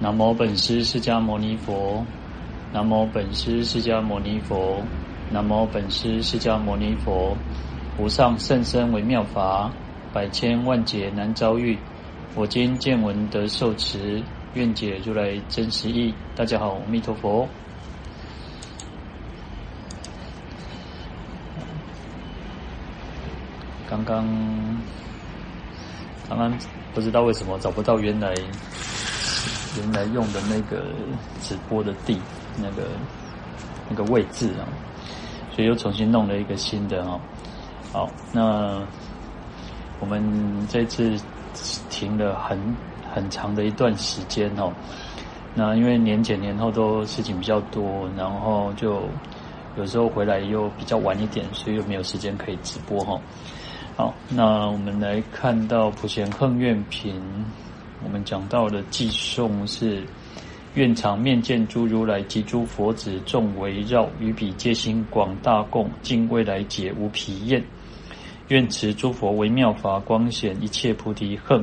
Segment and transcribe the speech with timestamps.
[0.00, 2.06] 南无本师释迦牟尼佛，
[2.72, 4.80] 南无本师释迦牟尼佛，
[5.32, 7.36] 南无本师释迦牟尼佛。
[7.98, 9.72] 无上甚深微妙法，
[10.12, 11.76] 百千万劫难遭遇。
[12.36, 14.22] 我今见闻得受持，
[14.54, 16.14] 愿解如来真实义。
[16.36, 17.48] 大家好，阿弥陀佛。
[23.90, 24.24] 刚刚
[26.28, 26.56] 刚刚
[26.94, 28.32] 不知道为什么找不到原来。
[29.78, 30.84] 原来用的那个
[31.40, 32.20] 直播的地，
[32.56, 32.88] 那个
[33.88, 34.66] 那个位置啊，
[35.54, 37.20] 所以又重新弄了一个新的哦。
[37.92, 38.80] 好，那
[40.00, 40.22] 我们
[40.68, 41.16] 这次
[41.88, 42.58] 停了很
[43.14, 44.72] 很长的一段时间哦。
[45.54, 49.02] 那因为年前年后都事情比较多，然后就
[49.76, 53.18] 有时候回来又比较晚一点，所以又没有时间可以直播哈。
[53.96, 57.20] 好，那我们来看到普贤行愿品。
[58.04, 60.02] 我们讲到的偈颂是：
[60.74, 67.62] 愿常面见诸如来及诸佛子众围绕，于彼皆兴广大供，尽未来劫无疲厌。
[68.48, 71.62] 愿持诸佛微妙法光显一切菩提行，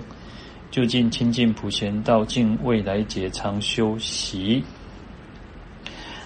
[0.70, 4.62] 究竟清净普贤道，尽未来劫常修习。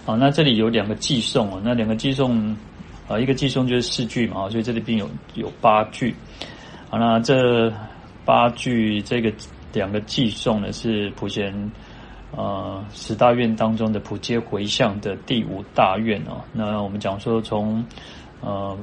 [0.05, 2.57] 好，那这里有两个偈颂啊，那两个偈颂
[3.07, 6.15] 啊，一个偈颂就是四句嘛，所以这里边有有八句。
[6.89, 7.71] 好，那这
[8.25, 9.31] 八句这个。
[9.73, 11.71] 两个寄送呢，是普贤
[12.35, 16.41] 呃十大愿当中的普皆回向的第五大愿哦。
[16.53, 17.85] 那我们讲说从
[18.41, 18.77] 呃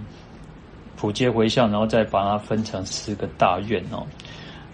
[0.96, 4.06] 普皆回向，然后再把它分成四个大愿哦。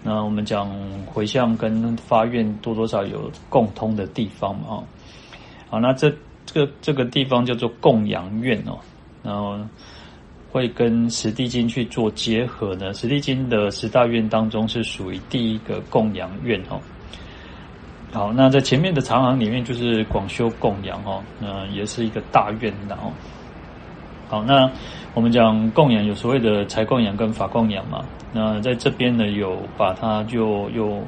[0.03, 0.69] 那我们讲
[1.05, 4.83] 回向跟发愿多多少有共通的地方嘛哦。
[5.69, 6.13] 好，那这
[6.45, 8.79] 这个这个地方叫做供养院哦，
[9.23, 9.57] 然后。
[10.53, 16.79] 会跟《十地经》去做结合呢，《十地经》的十大愿当中是属于第一个供养愿哦。
[18.11, 23.11] 好，那在前面的长行里面就是广修供养哦，那也是一个大愿的哦。
[24.29, 24.69] 好，那
[25.15, 31.01] 我们讲供养有所谓的财供养跟法供养嘛，那在这边呢有把它就又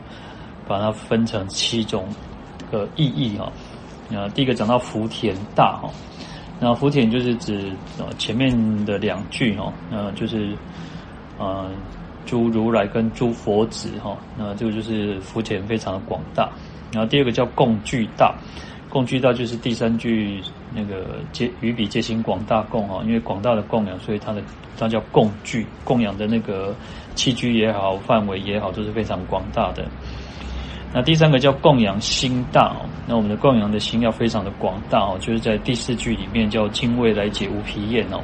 [0.68, 2.08] 把它分成七种
[2.72, 3.52] 的意义哈。
[4.09, 5.91] 那第一个讲到福田大哈。
[6.60, 10.56] 那福田就是指呃前面的两句哦，那就是
[11.38, 11.70] 呃
[12.26, 16.50] 诸如来跟诸佛子哈，那这个就是福田非常的广大。
[16.92, 18.34] 然后第二个叫供具大，
[18.90, 20.42] 供具大就是第三句
[20.74, 24.42] 那个皆与彼皆兴广大供哈，因为广大的供养，所以它的
[24.78, 26.74] 它叫供具，供养的那个
[27.14, 29.86] 器具也好，范围也好，都是非常广大的。
[30.98, 38.22] 那第三个叫供养心大哦，那我们的供养的心要非常的广大哦，就是在第四句里面叫尽未来解无疲厌哦，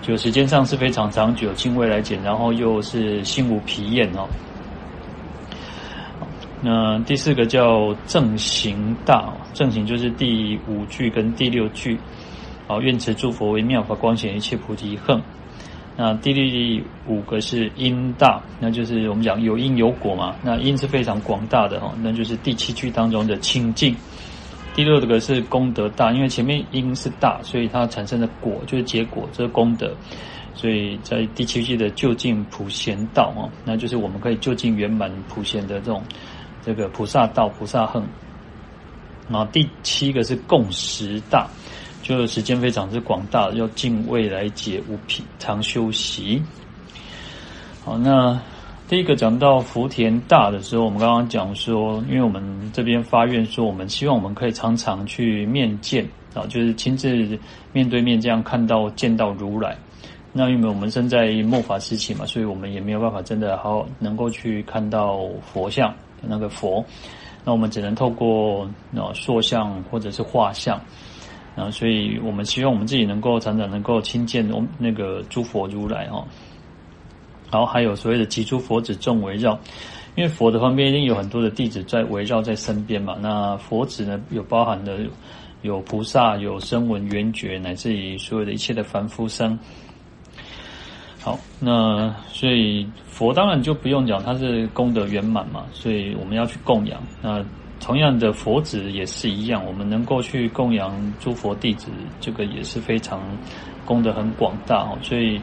[0.00, 4.26] 就时间上是非常长久，尽未来解，然后又是心无疲厌哦。
[6.62, 12.00] 那第四个叫正行大，正行就是第五句跟第六句，
[12.66, 15.22] 好，愿持诸佛微妙法光显一切菩提行。
[15.96, 20.34] 那第第五个是因大，那就是我们讲有因有果嘛。
[20.42, 23.94] 那因是非常广大的哈，那就是第七句当中的清净。
[24.74, 29.94] 第六个是功德大，因为前面因是大，所以它产生的果就是结果，这是功德。
[30.52, 36.02] 所以在第七句的究竟普贤道哦，那就是我们可以究竟圆满普贤的这种
[36.64, 38.04] 这个菩萨道、菩萨行。
[39.28, 41.48] 然后第七个是供时大。
[42.04, 46.42] 就时间非常之广大，要敬畏来解无疲常修习。
[47.82, 48.38] 好，那
[48.86, 57.08] 第一个讲到福田大的时候，我们刚刚讲说，因为我们这边发愿说，我们希望我们可以常常去面见啊，就是亲自
[57.72, 59.74] 面对面这样看到见到如来。
[60.30, 66.84] 那因为我们身在末法时期嘛，所以我们也没有办法真的好能够去看到佛像那个佛，
[67.46, 70.78] 那我们只能透过那塑像或者是画像。
[71.56, 76.26] 啊，所以我们希望我们自己能够常常能够亲见我那个诸佛如来哈，
[77.48, 79.56] 然后还有所谓的及诸佛子众围绕，
[80.16, 83.16] 因为佛的方面一定有很多的弟子在围绕在身边嘛。
[83.20, 84.98] 那佛子呢，有包含的
[85.62, 89.56] 有菩萨、有声闻、缘觉，乃至于所有的一切的凡夫生。
[91.20, 97.44] 好，那所以佛当然就不用讲，他是功德圆满嘛，所以我们要去供养那。
[97.84, 100.90] 同样的佛子也是一样，我们能够去供养
[101.20, 103.20] 诸佛弟子，这个也是非常
[103.84, 104.96] 功德很广大哦。
[105.02, 105.38] 所以，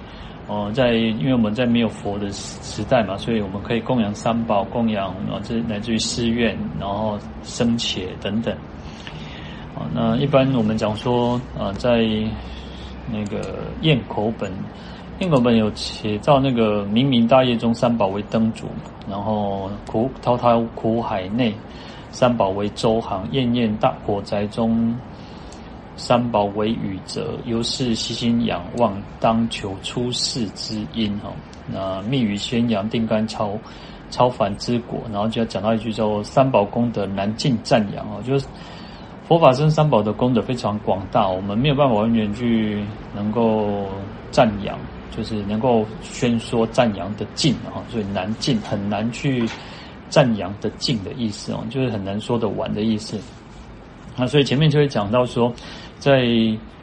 [0.48, 8.52] 呃，在因为我们在没有佛的时时代嘛，所以我们可以供养三宝，供养啊，这来自于寺院，然后僧伽等等。
[9.76, 12.04] 啊，那一般我们讲说啊，在
[13.12, 14.52] 那个咽口本，
[15.20, 18.66] 咽口本有写到那个明明大业中三宝为灯烛，
[19.08, 21.54] 然后苦滔滔苦海内。
[22.12, 24.96] 三宝为周行，焰焰大火宅中，
[25.96, 27.38] 三宝为雨泽。
[27.46, 31.18] 由是悉心仰望，当求出世之因。
[31.20, 31.32] 哈，
[31.72, 33.58] 那密语宣扬，定干超
[34.10, 35.00] 超凡之果。
[35.12, 38.46] 然后就要讲到一句说：三宝功德难尽赞扬啊，就是
[39.28, 42.84] 佛法僧三宝的功德非常广大，我们没有办法完全去
[43.16, 43.86] 能够
[44.32, 44.78] 赞扬。
[45.14, 49.46] 就是能够宣说赞扬的尽啊，所以难尽很难去
[50.12, 53.20] 赞扬的尽的意思哦，就是很难说得完的意思。
[54.16, 55.52] 那，所以前面就会讲到说，
[55.98, 56.28] 在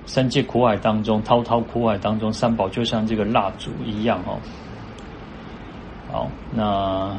[0.05, 4.41] 三界苦海当中，滔滔苦海当中，三宝就像这个蜡烛一样哦。
[6.11, 7.17] 好，那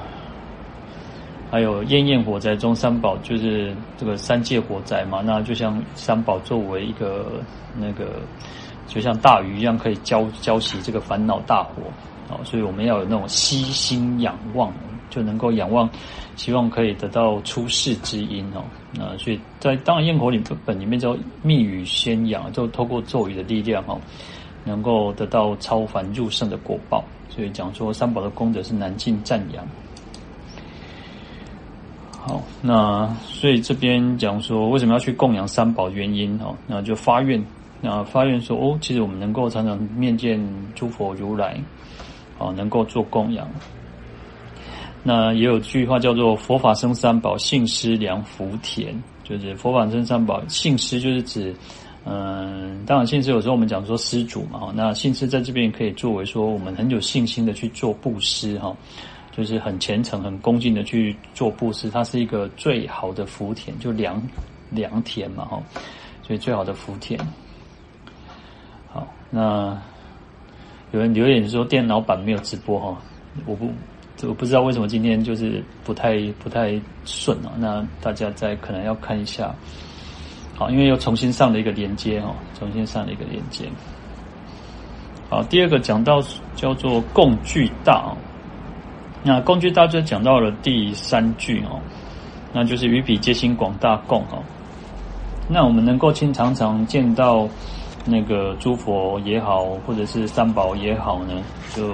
[1.49, 7.41] 还有焰焰火灾中，三宝就是这个三界火灾嘛，那就像三宝作为一个
[7.77, 8.19] 那个。
[8.91, 11.83] 就像大鱼一样，可以浇浇熄这个烦恼大火，
[12.27, 14.73] 啊，所以我们要有那种悉心仰望，
[15.09, 15.89] 就能够仰望，
[16.35, 18.63] 希望可以得到出世之因哦。
[18.93, 23.99] 那所以在当然焰火里本里面叫密语宣扬，就透过咒语的力量哦，
[24.63, 27.03] 能够得到超凡入圣的果报。
[27.29, 29.65] 所以讲说三宝的功德是难尽赞扬。
[32.11, 37.41] 好，那所以这边讲说为什么要去供养三宝原因哦，那就发愿。
[37.81, 40.37] 那发愿说哦，其实我们能够常常面见
[40.75, 41.57] 诸佛如来，
[42.37, 43.47] 啊，能够做供养。
[45.03, 48.93] 那也有句话叫做“佛法僧三宝，信施良福田”，
[49.23, 51.55] 就是佛法僧三宝，信施就是指，
[52.05, 58.75] 嗯，当然信施有时候我们讲说施主嘛，那信施在这边可以作为说我们很有信心的去做布施哈，
[59.31, 64.21] 就是很虔诚、很恭敬的去做布施，它是一个最好的福田，就良
[64.69, 65.63] 良田嘛哈，
[66.23, 67.17] 所以最好的福田。
[68.91, 69.81] 好，那
[70.91, 72.97] 有人留言说电脑版没有直播哈，
[73.45, 73.71] 我不，
[74.27, 77.51] 我不知道为什么今天就是不太不太顺啊。
[77.57, 79.53] 那大家再可能要看一下，
[80.55, 83.65] 好，因为又重新上了一个连接哦，重新上了一个连接。
[85.29, 86.21] 好，第二个讲到
[86.55, 88.15] 叫做共具大，
[89.23, 91.79] 那共具大就讲到了第三句哦，
[92.53, 94.39] 那就是与彼皆心广大供哈。
[95.47, 97.47] 那我们能够经常常见到。
[98.05, 101.33] 那个诸佛也好，或者是三宝也好呢，
[101.75, 101.93] 就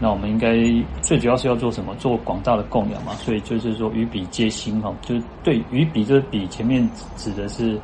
[0.00, 0.56] 那我们应该
[1.02, 1.94] 最主要是要做什么？
[1.96, 3.12] 做广大的供养嘛。
[3.14, 7.80] 所以就是说，与彼皆心哈，就对与彼这个彼前面指的是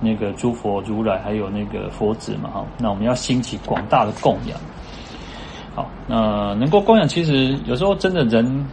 [0.00, 2.66] 那个诸佛如来，还有那个佛子嘛哈。
[2.78, 4.58] 那我们要兴起广大的供养。
[5.74, 8.66] 好，那能够供养，其实有时候真的人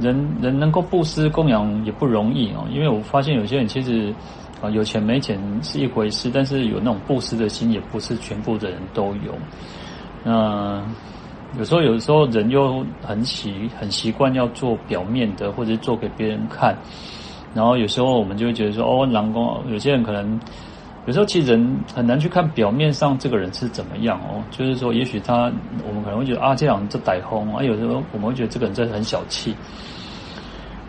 [0.00, 4.14] 人人能够布施供养也不容易哦，因为我发现有些人其实。
[4.62, 9.34] 啊，有钱没钱是一回事，但是有那种布施的心，也不是全部的人都有。
[10.24, 10.82] 那
[11.58, 16.76] 有时候，有时候人又很习很习惯要做表面的，或者做给别人看。
[17.54, 20.38] 然后有时候我们就会觉得说，哦，郎公，有些人可能
[21.06, 24.42] 有时候其实人很难去看表面上这个人是怎么样哦。
[24.50, 25.50] 就是说，也许他
[25.86, 27.62] 我们可能会觉得啊，这样就歹风啊。
[27.62, 29.54] 有时候我们会觉得这个人真的很小气。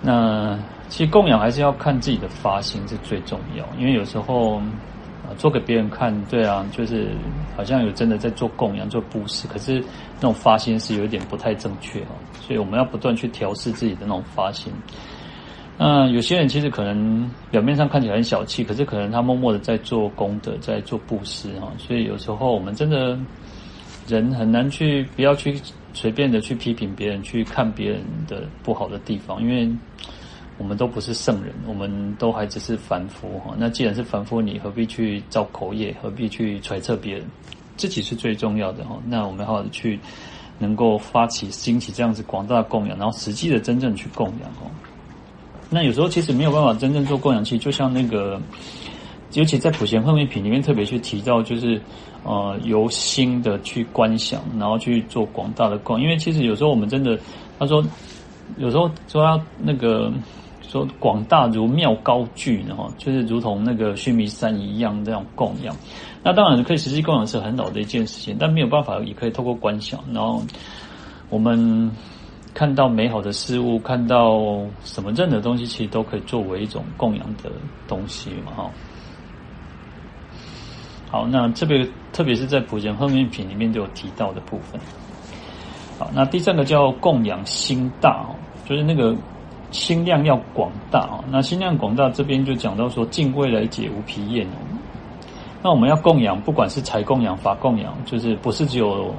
[0.02, 0.58] 那。
[0.90, 4.62] 其实供养还是要看自己的发心是最重要，因为有时候
[5.38, 7.10] 做给别人看，对啊，就是
[7.56, 9.80] 好像有真的在做供养、做布施，可是
[10.16, 14.74] 那种发心是有一点不太正确哦，所以我们要不断去调试自己的那种发心。
[15.78, 23.18] 那有些人其实可能表面上看起来很小气，可是可能他默默的在做功德、在做布施啊，所以有时候我们真的
[24.08, 25.62] 人很难去不要去
[25.94, 29.70] 随便的去批评别人，去看别人的不好的地方，因为。
[30.58, 33.54] 我们都不是圣人，我们都还只是凡夫哈。
[33.60, 35.96] 那既然是凡夫，你何必去造口业？
[36.02, 37.24] 何必去揣测别人？
[37.76, 38.98] 自己是最重要的哈。
[39.06, 40.00] 那我们好好的去，
[40.58, 44.66] 能够发起兴起这样子广大的供养，然后实际的真正去供养哦。
[45.70, 48.42] 那有时候其实没有办法真正做供养，其实就像那个，
[49.34, 51.80] 尤其在普贤行愿品里面特别去提到，就是
[52.24, 56.02] 呃由心的去观想，然后去做广大的供。
[56.02, 57.16] 因为其实有时候我们真的，
[57.60, 57.86] 他说
[58.58, 60.12] 有时候说要那个。
[60.68, 65.76] 说广大如妙高聚，然后就是如同那个须弥山一样这样供养。
[66.24, 70.44] 那当然可以实际供养是很好的一件事情，但没有办法也可以透过观想，然后
[71.30, 71.90] 我们
[72.54, 74.42] 看到美好的事物，看到
[74.84, 77.50] 什么任何东西，其实都可以作为一种供养的
[77.88, 78.72] 东西嘛，哈。
[81.10, 84.80] 好，那这边特别是在普贤后面品里面都有提到的部分。
[85.98, 88.26] 好，那第三个叫供养心大，
[88.68, 89.16] 就是那个。
[89.78, 94.46] 心量要广大啊，那心量广大这边就讲到说，敬未来解无疲厌。
[95.62, 99.14] 那我们要供养，不管是财供养、法供养，就是不是只有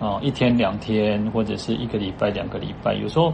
[0.00, 3.32] 啊一天两天，或者是一个礼拜、两个礼拜，有时候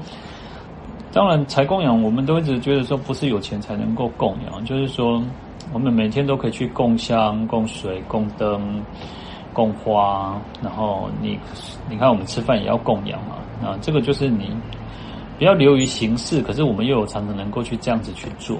[1.12, 5.22] 当然财供养，我们都一直觉得说不是有钱才能够供养，就是说
[5.70, 8.82] 我们每天都可以去供香、供水、供灯、
[9.52, 11.38] 供花，然后你
[11.90, 14.50] 你看我们吃饭也要供养嘛，啊，这个就是你
[15.38, 18.58] 不要流于形式，可是我们又有常常能够去这样子去做。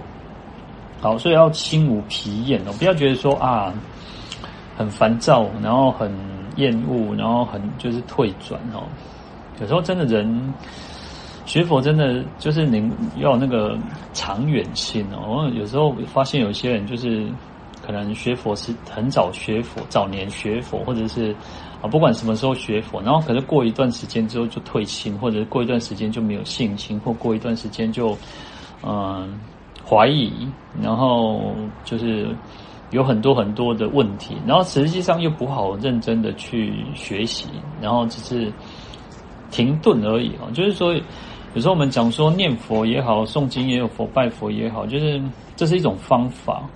[1.01, 3.73] 好，所以要心无疲厌哦，不要觉得说啊
[4.77, 6.11] 很烦躁，然后很
[6.57, 8.83] 厌恶，然后很就是退转哦。
[9.61, 10.55] 有时候真的人
[11.47, 13.77] 学佛真的就是您要那个
[14.13, 15.49] 长远心哦。
[15.55, 17.27] 有时候发现有些人就是
[17.87, 21.37] 可能学佛是很早学佛，早年学佛，或者是
[21.89, 28.17] 不管什么时候学佛，然后可是过一段时间之后就退心，或者过一段时间就没有信心，或过一段时间就
[28.83, 29.39] 嗯。
[29.87, 30.33] 怀疑，
[30.81, 32.35] 然后就是
[32.91, 37.49] 有很多很多的问题，然后实际上又不好认真的去学习，
[37.83, 38.51] 然后只是
[39.51, 40.49] 停顿而已啊。
[40.55, 45.23] 就是说，有时候我们讲说念佛也好，诵经也有佛，拜佛也好，就是
[45.55, 46.67] 这是一种方法，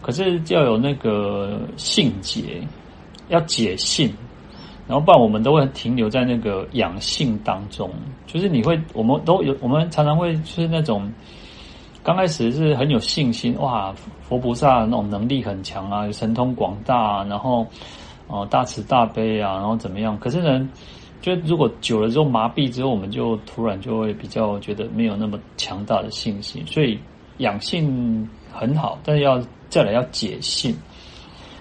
[0.00, 2.66] 可是要有那个信解，
[3.28, 4.10] 要解信，
[4.90, 7.88] 然后不然我们都会停留在那个养性当中，
[8.26, 11.08] 就是你会，我们都有，我们常常会就是那种。
[12.02, 17.66] 刚开始是很有信心，哇，佛菩萨那种能力很强啊，神通广大啊，然后
[18.26, 20.18] 哦大慈大悲啊，然后怎么样？
[20.18, 20.66] 可是呢，
[21.20, 26.66] 就如果久了之后麻痹之后，我们就突然就会比较觉得没有那么强大的信心。
[26.66, 26.98] 所以
[27.36, 30.74] 养性很好，但是要再来要解性，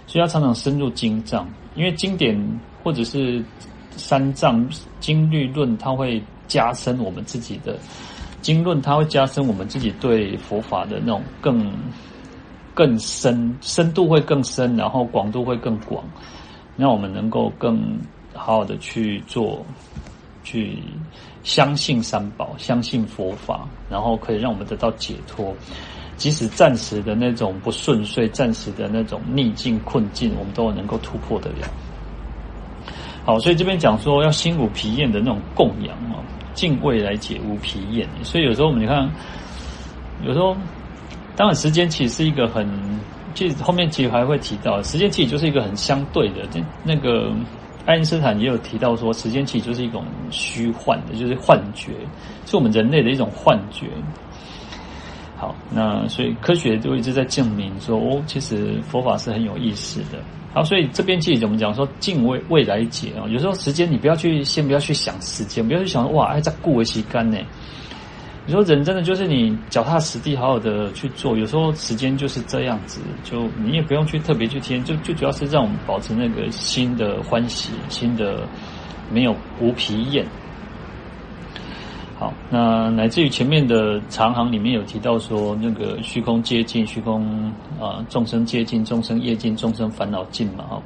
[0.08, 1.46] 所以要常常深入经藏，
[1.76, 2.34] 因为经典
[2.84, 3.44] 或者是
[3.96, 4.68] 三藏
[5.00, 7.78] 经律论，它会加深我们自己的。
[8.42, 11.74] 经论它会加深我们自己对佛法的那种更
[12.74, 16.04] 更深深度会更深，然后广度会更广，
[16.78, 18.00] 让我们能够更
[18.34, 19.66] 好好的去做，
[20.46, 20.78] 去
[21.44, 25.54] 相信三宝，相信佛法，然后可以让我们得到解脱。
[26.16, 31.68] 即使暂时的那种不顺遂，暂时的那种逆境困境，我们都能够突破得了。
[33.30, 36.18] 好，所以这边讲说要心无疲厌的那种供养啊。
[36.56, 39.08] 敬未来解无疲厌，所以有时候我们你看，
[40.26, 40.58] 有时候
[41.36, 42.68] 当然时间其实是一个很，
[43.36, 46.38] 其实后面其实还会提到，时间其实就是一个很相对的。
[46.50, 47.32] 这那个
[47.86, 51.92] 爱因斯坦也有提到说，时间其实就是一种虚幻的，就是幻觉，
[52.48, 53.86] 是我们人类的一种幻觉。
[55.38, 60.18] 好，那所以科学就一直在证明说，哦，其实佛法是很有意思的。
[60.52, 61.74] 好，所以这边其实怎么讲？
[61.76, 67.38] 说敬畏未来解啊，有时候时间你不要去，先不要去想时间，不要去想哇，哎，在顾维期干呢？
[68.48, 71.38] 你说人真的就是你脚踏实地，好好的去做。
[71.38, 78.48] 有时候时间就是这样子，就你也不用去特别去添，就就主要是让我们保持那个新的欢喜，新的
[79.12, 80.26] 没有无疲厌。
[82.20, 87.50] 好，那乃至于前面的长行里面有提到说，那个虚空接近，虚空
[87.80, 90.84] 啊，众生接近，众生业尽，众生烦恼尽嘛，哈。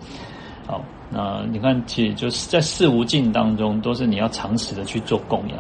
[0.68, 5.58] 好，那你看，其实就是在事无尽当中，都是你要长时的去做供养，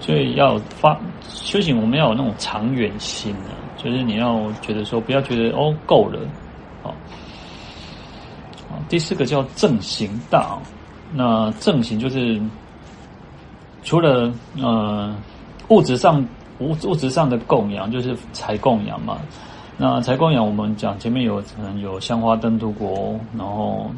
[0.00, 0.94] 所以要发
[1.26, 6.20] 修行，我们要有那种长远心啊，就是你要觉得说，不要觉得哦够了，
[6.82, 6.94] 好。
[8.90, 10.58] 第四个叫正行大，
[11.14, 12.38] 那正行就是。
[13.86, 15.16] 除了呃
[15.68, 16.20] 物质上
[16.58, 19.18] 物物质上的供养，就是财供养嘛。
[19.78, 23.88] 那财供养我们讲前面有可能有香花灯烛果，然后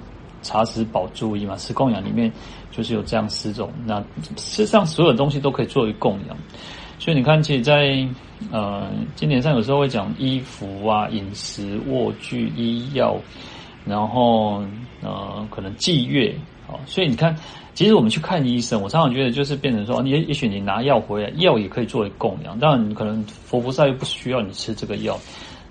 [0.42, 1.56] 茶食宝珠衣嘛。
[1.56, 2.30] 食供养里面
[2.70, 3.70] 就是有这样四种。
[3.86, 4.04] 那
[4.36, 6.36] 世上所有东西都可以作为供养。
[6.98, 8.06] 所以你看，其实在
[8.52, 13.16] 呃经典上有时候会讲衣服啊、饮食、卧具、医药，
[13.86, 14.62] 然后
[15.00, 16.34] 呃可能祭月
[16.66, 17.34] 啊，所以你看。
[17.78, 22.58] 其实我们去看医生，我常常觉得就是变成说，也也许你拿药回来，药也可以作为供养。
[22.58, 25.16] 当然，可能佛菩萨又不需要你吃这个药。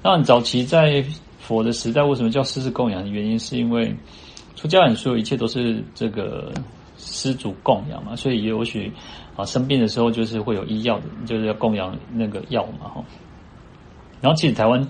[0.02, 1.04] 当然，早期在
[1.38, 3.94] 佛的时代，为什么叫施食供养的原因，是因为
[4.56, 6.50] 出家人所有一切都是这个
[6.98, 8.90] 施主供养嘛，所以也许
[9.36, 13.04] 啊生病的时候就是会有医药的，就是要供养那个药嘛哈。
[14.22, 14.82] 然后，其实台湾。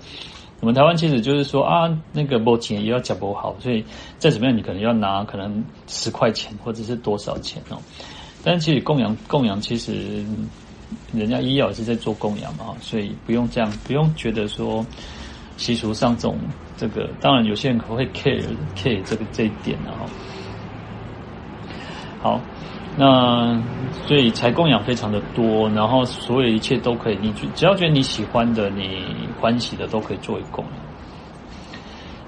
[0.60, 3.84] 我们台湾其实就是说啊，那个没钱也要讲不好，所以
[4.18, 7.78] 再怎么样，你可能要拿可能十块钱或者是多少钱哦。
[8.42, 10.24] 但其实供养供养，其实
[11.12, 14.84] 人家医药也是在做供养嘛，所以不用这样，不用觉得说
[15.56, 16.36] 习俗上这种
[16.76, 18.42] 这个，当然有些人可能会 care
[18.74, 20.06] care 这个这一点的哈。
[22.20, 22.40] 好。
[23.00, 23.62] 那
[24.08, 29.04] 所以财供养非常的多，然后所有一切都可以，你只要觉得你喜欢的、你
[29.40, 30.74] 欢喜的，都可以作为供养。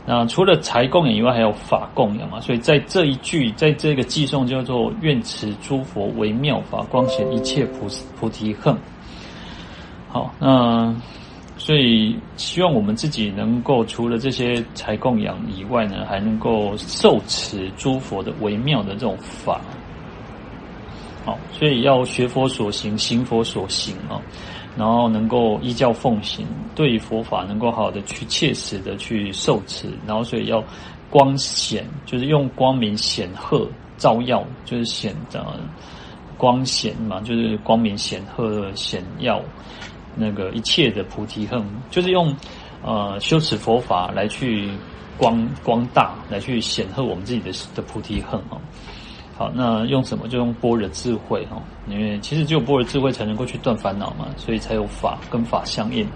[0.07, 2.41] 那除了财供养以外，还有法供养嘛。
[2.41, 8.77] 所以在这一句，在这个偈颂叫做“愿持诸佛为妙法，光显一切菩菩提恨”。
[10.09, 10.95] 好，那
[11.59, 19.61] 所以希望我们自己能够除了这些财供养以外呢，还能够受持诸佛的微妙的这种法。
[21.53, 24.21] 所以要学佛所行，行佛所行啊。
[24.77, 26.47] 然后能够依教奉行，
[26.77, 30.63] 对佛法能够好好的去切实的去受持，然后所以要
[31.11, 33.69] 光显，就是用光明显赫
[33.99, 35.45] 照耀，就是显的
[36.39, 39.43] 光显嘛，就是光明显赫显耀
[40.15, 42.35] 那个一切的菩提恨，就是用
[42.83, 44.71] 呃修持佛法来去
[45.19, 48.57] 光光大，来去显赫我们自己的的菩提恨啊。
[49.41, 50.29] 好，那用什么？
[50.29, 51.57] 就用般若智慧哈，
[51.89, 56.07] 因为其实只有般若智慧才能够去断烦恼嘛，所以才有法跟法相应，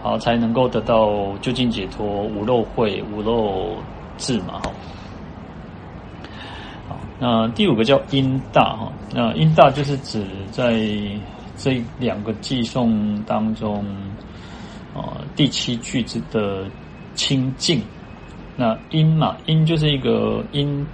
[0.00, 3.76] 好，才能够得到究竟解脱，无漏慧、无漏
[4.18, 4.70] 智嘛哈。
[6.88, 10.80] 好，那第五个叫音大哈，那音大就是指在
[11.56, 13.84] 这两个偈颂当中，
[14.94, 16.66] 啊，第七句子的
[17.16, 17.82] 清净。
[18.54, 20.86] 那音嘛，音就是一个音。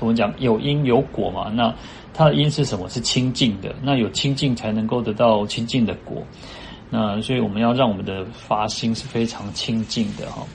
[0.00, 1.74] 我们讲有因有果嘛，那
[2.14, 2.88] 它的因是什么？
[2.88, 3.74] 是清净的。
[3.82, 6.22] 那有清净才能够得到清净的果。
[6.90, 10.46] 那所以我们要让我们的发心是非常清净的哈，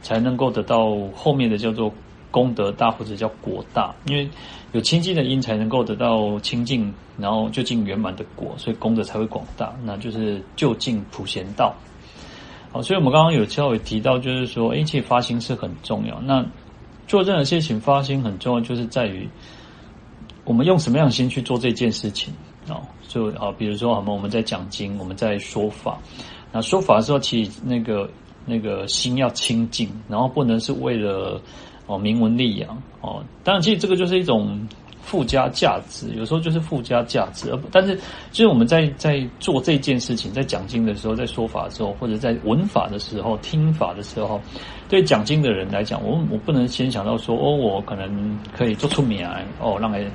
[0.00, 1.92] 才能够得到后面的叫做
[2.30, 3.94] 功德大或者叫果大。
[4.06, 4.28] 因为
[4.72, 9.74] 有清净的因才能够得到清净，然后究竟圆满的果，所以功德才会广大。
[9.84, 11.74] 那就是究竟普贤道。
[12.72, 16.18] 好，所以我们刚刚有稍微提到，就是说，一切发心是很重要。
[16.22, 16.42] 那
[17.06, 19.28] 做任何事情发心很重要，就是在于
[20.44, 22.32] 我们用什么样的心去做这件事情
[22.68, 22.80] 啊？
[23.08, 25.98] 就啊，比如说我们我们在讲经，我们在说法。
[26.52, 28.10] 那说法的时候，其实那个
[28.46, 31.40] 那个心要清净，然后不能是为了
[31.86, 33.24] 哦名闻利养哦。
[33.44, 34.68] 当然，其实这个就是一种。
[35.02, 37.94] 附加价值，有时候就是附加价值，而但是，
[38.30, 44.40] 就是我们在在做这件事情，在讲经的时候，在说法的时候，或者在闻法的时候、听法的时候，
[44.88, 50.10] 对讲经的人来讲，我我不能先想到说，哦，我可能可以做出名来，哦，让人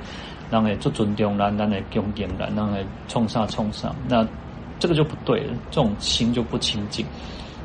[0.50, 4.26] 让人做尊重，让让人恭敬，让让人冲上冲上，那
[4.78, 7.04] 这个就不对了，这种心就不清净。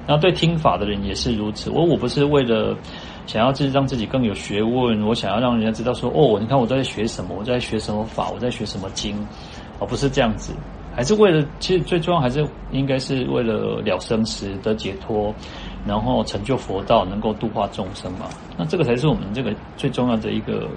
[0.05, 2.77] 然后对听法的人也是如此，我我不是为了。
[3.25, 9.15] 想要自己让自己更有学问，我想要让人家知道说，哦，你看我在学什么，我在学什么法，我在学什么经，
[9.79, 10.53] 而不是这样子，
[10.95, 15.33] 还是为了，其实最重要还是应该是为了了生死得解脱，
[15.86, 18.27] 然后成就佛道，能够度化众生嘛。
[18.57, 20.67] 那这个才是我们这个最重要的一个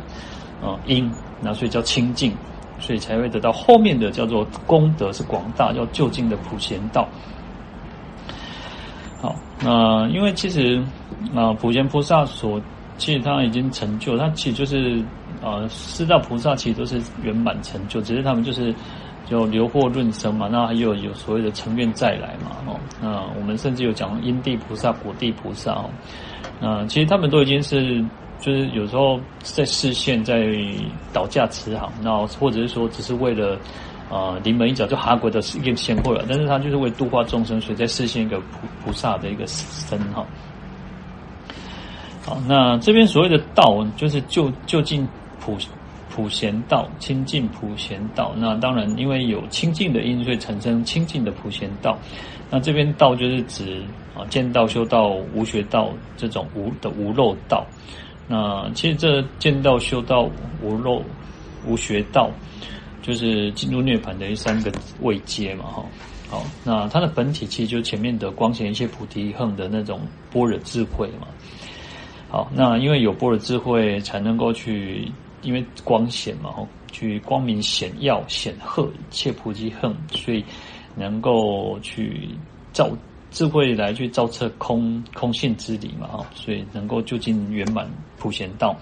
[0.63, 2.33] 呃因，那所以叫清净，
[2.79, 7.07] 所以才会得到后面的叫做功德是广大，叫究竟的普贤道。
[9.21, 10.83] 好，那因为其实
[11.35, 12.61] 啊，普贤菩萨所
[12.99, 15.03] 其实他已经成就，他其实就是
[15.43, 18.75] 呃，四大菩萨其实都是圆满成就，只是他们就是
[19.29, 20.49] 就留祸润生嘛。
[20.51, 25.91] 那还有有所谓的成愿再来嘛，哦，那我们甚至有讲因地菩萨、果地菩萨哦，
[26.61, 28.05] 那其实他们都已经是
[28.41, 30.47] 就是有时候在示现在
[31.13, 33.59] 倒驾慈航，那或者是说只是为了。
[34.09, 38.47] 啊，临门一脚就哈鬼的一个贤慧了，但是他就是为度化众生，所以在示现一个菩
[38.85, 40.25] 菩萨的一个身哈。
[42.27, 45.07] 好，那这边所谓的道，就是就就近
[45.41, 45.57] 普
[46.11, 48.35] 普贤道，清净普贤道。
[48.37, 51.97] 那当然，因为有清净的因，所以产生清净的普贤道。
[52.51, 53.81] 那这边道就是指
[54.17, 57.65] 啊，见道修道无学道这种无的无漏道。
[58.27, 60.29] 那其实这见道修道
[60.61, 61.01] 无漏
[61.65, 62.29] 无学道。
[63.03, 65.85] 就是进入涅槃的三个位阶嘛，哈，
[66.29, 70.01] 好，那它的本体其实就是前面的光显一切菩提横的那种
[70.33, 71.29] 般若智慧嘛。
[72.29, 75.11] 好，那因为有波的智慧，才能够去，
[75.43, 76.53] 因为光显嘛，
[76.91, 80.45] 去光明显耀显赫切菩提行，所以
[80.97, 82.29] 能够去
[82.73, 82.91] 照
[83.31, 88.75] 智慧来去照彻空空性之理嘛，哈，所以能够究竟圆满普贤道。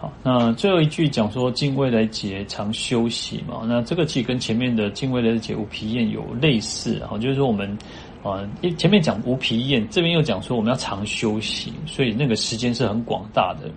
[0.00, 7.78] 好，那最后一句讲说，尽未来劫常修习嘛，那这个其实跟前面的尽未来劫无疲厌有类似，哈，就是说我们，
[8.22, 13.68] 啊，前面讲无疲厌，这边又讲说我们要常修习，所以那个时间是很广大的，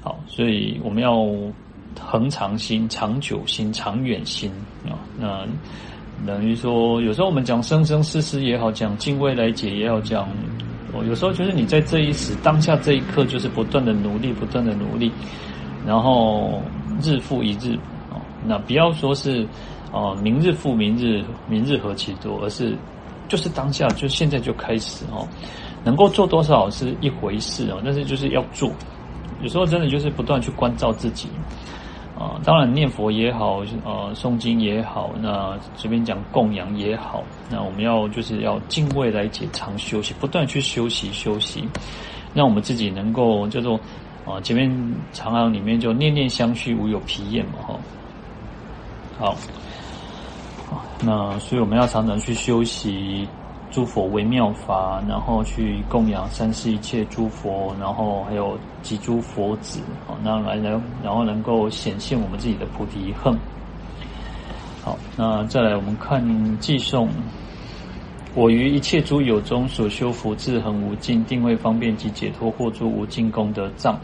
[0.00, 1.26] 好，所以我们要
[1.98, 4.50] 恒常心、长久心、长远心
[4.86, 5.46] 啊，那
[6.24, 10.28] 等于说，有时候我们讲生生世世也好，讲尽未来劫也好，讲，
[11.08, 15.10] 有时候就是你在这一时当下这一刻，就是不断的努力，不断的努力。
[15.84, 16.62] 然后
[17.02, 17.74] 日复一日，
[18.10, 19.44] 哦，那不要说是，
[19.90, 22.76] 哦，明日复明日，明日何其多，而是
[23.32, 25.26] 就是当下，就现在就开始哦。
[25.82, 28.70] 能够做多少是一回事哦，但是就是要做。
[29.40, 31.30] 有时候真的就是不断去关照自己
[32.14, 41.66] 啊，当然念佛也好，呃，诵经也好，那这边讲供养也好，那我们要就是要敬畏来解常休息，不断去休息休息，
[42.34, 43.80] 让我们自己能够叫做
[44.26, 44.70] 啊，前面
[45.14, 47.80] 长行里面就念念相续，无有疲厌嘛，哈。
[49.18, 49.36] 好，
[51.04, 53.28] 那所以我们要常常去修习。
[53.74, 63.34] 诸佛为妙法，然后去供养三世一切诸佛，然后还有及诸佛子，好，那来能，然后能够显现我们自己的菩提恨。
[64.84, 66.22] 好，那再来我们看
[66.60, 67.08] 偈颂：
[68.34, 73.98] 我于一切诸有中所修福智恒无尽，定慧方便及解脱获诸无尽功德藏。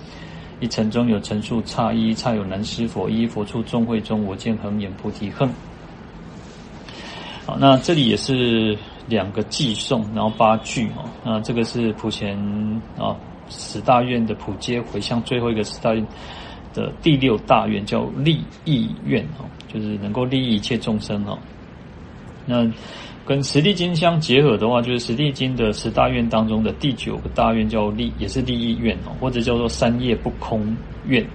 [0.61, 5.47] 一尘中有尘数刹，一一刹有难思佛，一佛处众会中，我见恒演菩提恨。
[7.49, 8.77] 好，那这里也是。
[9.09, 12.37] 两个寄颂，然后八句哈，那这个是普贤
[12.99, 13.17] 啊
[13.49, 16.07] 十大愿的普皆回向，最后一个十大愿
[16.75, 21.39] 的第六大愿叫利益愿哦，就是能够利益一切众生哦。
[22.45, 22.71] 那
[23.25, 31.27] 跟十地经相结合的话，就是十地经的十大愿当中的第九个大愿叫利，也是利益愿哦，或者叫做三业不空愿。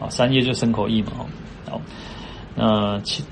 [0.00, 1.26] 啊，三业就身口意嘛，
[1.68, 1.78] 好，
[2.56, 3.22] 那其。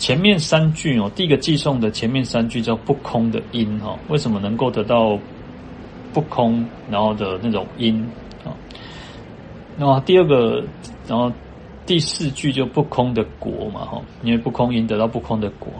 [0.00, 5.18] 前面三句哦，第一个偈颂的前面三句叫不空的因哈，为什么能够得到
[6.14, 8.02] 不空然后的那种因
[8.42, 8.56] 啊？
[9.76, 10.64] 那么第二个，
[11.06, 11.30] 然后
[11.84, 15.70] 第四句就不空的果嘛哈，因为不空因得到不空的果。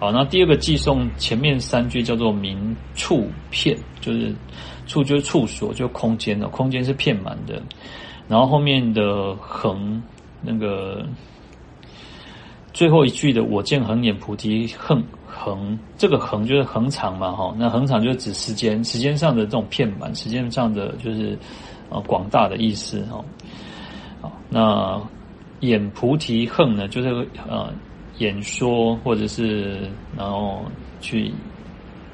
[0.00, 4.34] 好，那第二个偈颂前面三句叫做名处片，就是
[4.86, 7.62] 处就是处所，就空间的空间是片满的，
[8.26, 10.02] 然后后面的横
[10.40, 11.06] 那个。
[12.74, 21.38] 最后一句的“我见恒演菩提恒”，恒这个恒就是恒长嘛，哈，那恒长就是指时间，时间上的这种遍满，时间上的就是
[21.88, 23.24] 呃广大的意思，哈。
[24.20, 25.00] 好，那
[25.60, 27.08] 演菩提恒呢，就是
[27.48, 27.72] 呃
[28.18, 30.64] 演说或者是然后
[31.00, 31.32] 去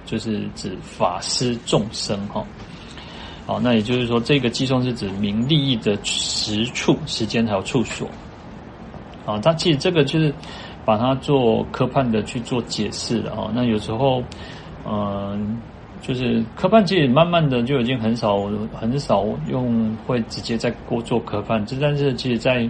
[0.04, 2.44] 就是指法师众生，哈。
[3.46, 8.06] 好，那也就是说，这个偈颂是指明利益的时处、时间还有处所。
[9.26, 10.32] 啊，他其实这个就是
[10.84, 13.50] 把它做科判的去做解释的啊。
[13.54, 14.22] 那有时候，
[14.88, 15.60] 嗯、
[16.00, 22.68] 就是科判其实慢慢的就已经很少很少用会直接在过做科判，这但是其实在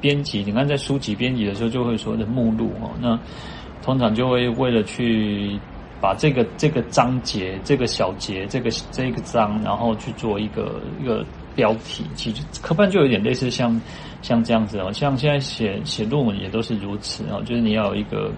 [0.00, 2.90] 编辑，你看在书籍编辑的时候就会说的目录哦。
[3.00, 3.18] 那
[3.82, 5.58] 通常就会为了去
[6.00, 11.24] 把这个这个章节、这个小节、这个这个章，然后去做一个一个
[11.58, 12.04] 标题。
[12.14, 13.80] 其实科班就有点类似像。
[14.20, 18.32] 像这样子哦，像现在写写论文也都是如此哦，就是你要有一个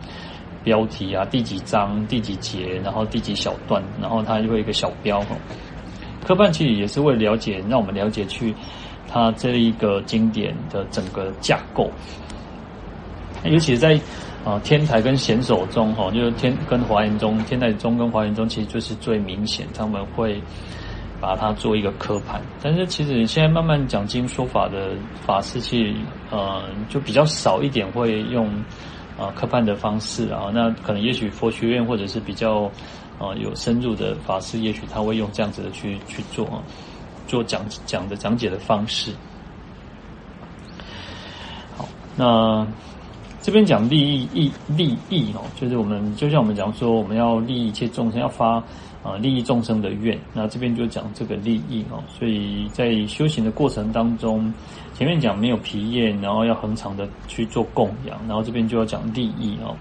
[0.63, 5.37] 标题啊，第几章、第几节，然后第几小段，然后它就会一个小标哦。
[6.23, 8.55] 科班其实也是为了了解，让我们了解去
[9.09, 11.91] 它这一个经典的整个架构。
[13.45, 13.99] 尤其是在
[14.45, 20.39] 啊天台跟显首中哈，就是天跟华严中，天台宗跟华严宗其实就是最明显，他们会。
[21.21, 24.93] 把它做一个科盘，但是其实现在慢慢讲经说法的
[25.27, 25.95] 法师，其实
[26.31, 28.49] 呃就比较少一点会用
[29.19, 30.51] 啊科盘的方式啊。
[30.55, 32.71] 那可能也许佛学院或者是比较
[33.19, 36.49] 呃有深入的法师，也许他会用这样子的去去做，
[37.27, 39.13] 做讲讲的讲解的方式。
[41.77, 42.67] 好，那
[43.43, 48.63] 这边讲利益益利益哦，就是我们就像我们讲说，我们要利益一切众生，要发。
[49.03, 52.05] 啊，利益众生的愿，那这边就讲这个利益哦。
[52.19, 54.53] 所以在修行的过程当中，
[54.95, 59.75] 前面讲没有疲厌，然后要恒常的去做供养，然后这边就要讲利益哦。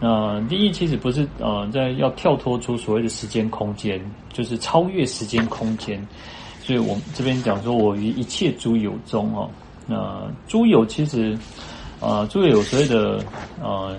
[0.00, 4.00] 那利益其实不是呃，在要跳脱出所谓的时间空间，
[4.32, 6.04] 就是超越时间空间。
[6.60, 9.48] 所以我们这边讲说，我于一切诸有中哦，
[9.86, 11.38] 那诸有其实
[12.00, 13.24] 呃，诸有所谓的
[13.62, 13.96] 呃。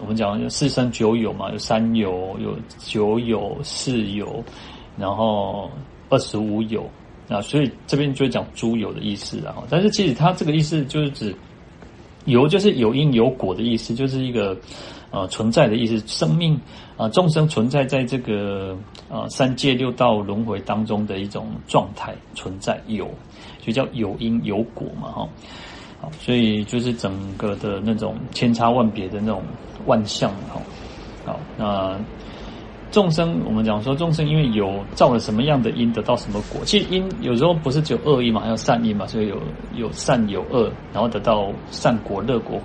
[0.00, 4.42] 我们讲四生九有嘛，有三有，有九有，四有，
[4.96, 5.70] 然后
[6.08, 6.84] 二十五有，
[7.28, 9.56] 那所以这边就讲诸有的意思啊。
[9.70, 11.34] 但是其实它这个意思就是指
[12.24, 14.56] 有，就是有因有果的意思，就是一个
[15.10, 15.96] 呃存在的意思。
[16.06, 16.60] 生命
[16.96, 18.76] 啊，众生存在在这个
[19.08, 23.08] 呃三界六道轮回当中的一种状态存在有，
[23.60, 25.28] 就叫有因有果嘛，哈。
[26.00, 29.40] 好，所以就是整个的那种千差万别的那种。
[29.86, 30.60] 万象哈，
[31.24, 31.98] 好，那
[32.90, 36.60] 众生我们讲说众生因为有造了什么样的因，得到什么果。
[36.64, 39.36] 其实因有时候不是只有恶因嘛，还有善因嘛，所以有
[39.74, 42.60] 有善有恶，然后得到善果、乐果，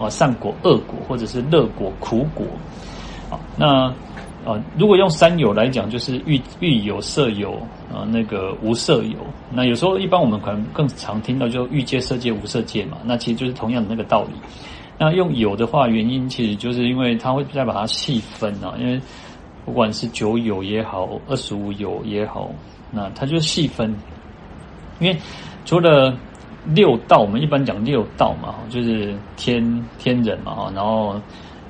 [0.00, 2.46] 啊善果、恶果，或者是乐果、苦果。
[3.28, 3.92] 好，那
[4.44, 7.52] 啊，如果用三有来讲，就是欲欲有、色有
[7.92, 9.18] 啊，那个无色有。
[9.50, 12.96] 那有时候一般我们可能更常听到就欲界、色界、无色界嘛。
[13.04, 14.30] 那其实就是同样的那个道理。
[15.04, 19.00] 那用有的话，原因其实就是因为它会再把它细分啊，因为
[19.64, 22.48] 不管是九有也好，二十五有也好，
[22.92, 23.92] 那它就细分。
[25.00, 25.18] 因为
[25.64, 26.16] 除了
[26.66, 31.20] 六道，我们一般讲六道嘛，就是天天人嘛，然后。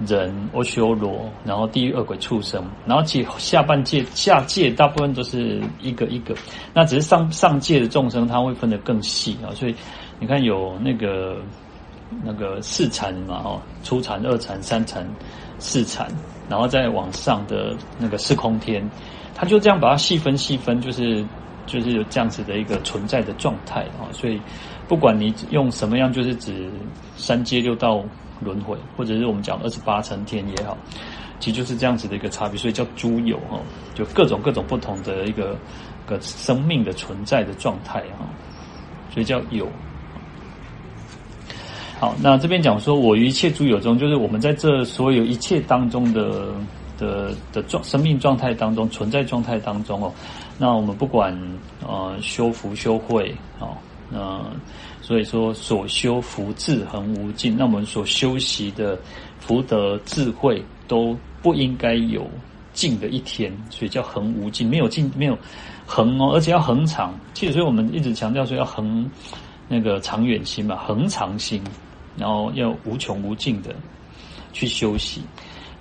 [0.08, 6.34] 人、阿修罗，然后地狱、恶鬼、畜生，然后其下半界、下界大部分都是一个一个，
[6.74, 9.54] 那只是上上界的众生，他会分得更细啊。
[9.54, 9.74] 所以
[10.18, 11.36] 你看有那个
[12.22, 15.06] 那个四禅嘛，哦，初禅、二禅、三禅、
[15.58, 16.06] 四禅，
[16.48, 18.88] 然后再往上的那个四空天，
[19.34, 21.24] 他就这样把它细分细分，就是
[21.66, 24.10] 就是有这样子的一个存在的状态啊。
[24.12, 24.40] 所以
[24.88, 26.70] 不管你用什么样，就是指
[27.16, 28.04] 三界六道。
[28.44, 30.76] 轮回，或者是我们讲二十八层天也好，
[31.38, 33.56] 其实就是这样子的一个差别，所以叫诸有哈，
[33.94, 35.56] 就各种各种不同的一个
[36.04, 38.26] 个生命的存在的状态哈，
[39.14, 39.68] 所以叫有。
[42.02, 46.52] 好，那这边讲说，我于一切诸有中，就是我们在这所有一切当中的
[46.98, 50.12] 的的状生命状态当中，存在状态当中哦，
[50.58, 51.32] 那我们不管
[51.86, 53.76] 呃修福修慧哦，
[54.10, 54.40] 那。
[55.00, 57.56] 所以说，所修福智恒无尽。
[57.56, 58.98] 那我们所修习的
[59.38, 62.28] 福德智慧都不应该有
[62.72, 65.36] 尽的一天，所以叫恒无尽，没有尽，没有
[65.86, 67.14] 恒哦，而且要恒长。
[67.34, 69.08] 其实，所以我们一直强调说要恒
[69.68, 71.60] 那个长远心嘛，恒长心，
[72.16, 73.74] 然后要无穷无尽的
[74.52, 75.22] 去休息。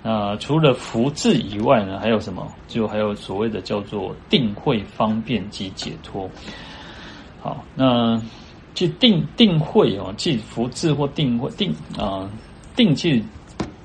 [0.02, 2.46] 那除了福智以外呢，还有什么？
[2.68, 6.28] 就还有所谓的叫做定慧方便及解脱。
[7.40, 8.20] 好，那。
[8.74, 12.26] 即定定慧哦，即福智或定慧定啊，
[12.74, 13.22] 定其实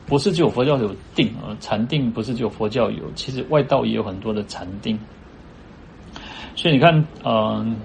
[0.06, 4.98] 不是只有佛教有定啊，禅定不是只有佛教有，其实外道也有很多的禅定。
[6.56, 7.76] 所以你看，嗯、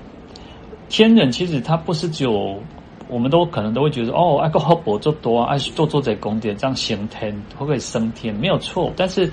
[0.89, 2.63] 天人其实他不是只有，
[3.09, 8.35] 我们都可能都会觉得哦，爱个好博做多啊，爱做做在宫殿这样升天，会不会升天？
[8.35, 9.31] 没有错，但是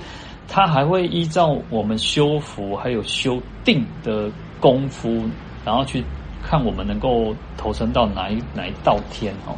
[0.48, 5.24] 他还会依照我们修福还有修定的功夫，
[5.66, 6.04] 然后去。
[6.42, 9.54] 看我们能够投生到哪一哪一道天哦，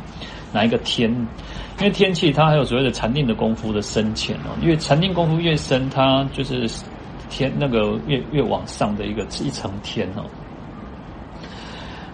[0.51, 1.11] 哪一个天？
[1.77, 6.67] 因为天气它还有所谓的禅定的功夫的深浅哦，因为禅定功夫越深，它就是
[7.29, 10.25] 天那个越越往上的一个一层天哦。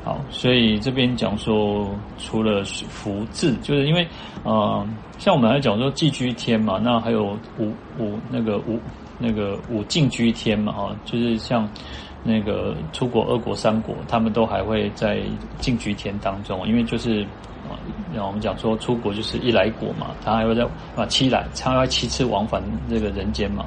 [0.07, 1.85] 好，所以这边讲说，
[2.17, 4.07] 除了福字，就是因为
[4.45, 8.79] 呃，像我们来讲说寄居天嘛，那还有五五那个五
[9.19, 11.69] 那个五净居天嘛，哈，就是像。
[12.23, 15.21] 那个出国二国三国，他们都还会在
[15.59, 17.21] 净居天当中，因为就是
[17.69, 17.79] 啊，
[18.13, 20.67] 让我们讲说出国就是一来国嘛，他还会在
[20.97, 23.63] 啊七来，他还七次往返这个人间嘛，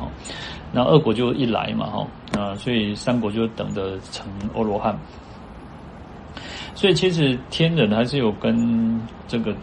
[0.72, 2.07] 那二国就一来嘛，哈，
[2.38, 4.94] 啊，所以三国就等着成阿罗汉。
[6.81, 9.55] 所以其实天人还是有跟这个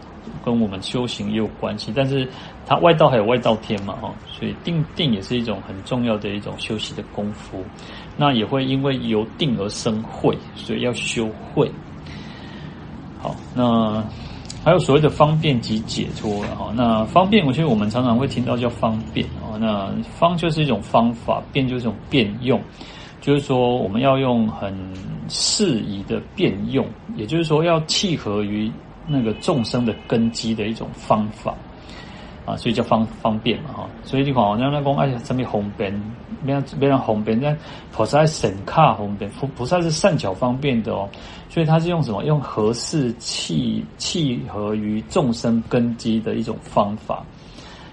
[0.44, 2.28] 跟我们修行也有关系，但是
[2.64, 7.64] 它外道还有外道天嘛，哈，所以定定也是一种很重要的一种修习的功夫。
[8.16, 11.68] 那也会因为由定而生慧，所以要修慧。
[13.18, 14.00] 好，那
[14.64, 16.72] 还有所谓的方便及解脱了哈。
[16.76, 19.58] 那方便，我觉得我们常常会听到叫方便啊。
[19.58, 22.62] 那方就是一种方法，便就是一种便用，
[23.20, 24.74] 就是说我们要用很
[25.28, 28.70] 适宜的变用，也就是说要契合于
[29.06, 31.54] 那个众生的根基的一种方法。
[32.46, 35.92] 啊，所以叫方方便嘛，哈，所以你看，好像那讲哎呀，什么方便，
[36.46, 37.54] 别让别让方便，那
[37.92, 41.06] 菩萨省卡方便，菩菩萨是善巧方便的哦，
[41.50, 42.24] 所以他是用什么？
[42.24, 47.22] 用合适契契合于众生根基的一种方法。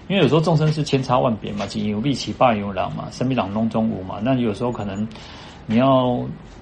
[0.08, 5.06] 因为有时候众生是千差万别嘛，几有力奇霸有狼嘛，生命朗中中无嘛，那有时候可能
[5.66, 6.18] 你要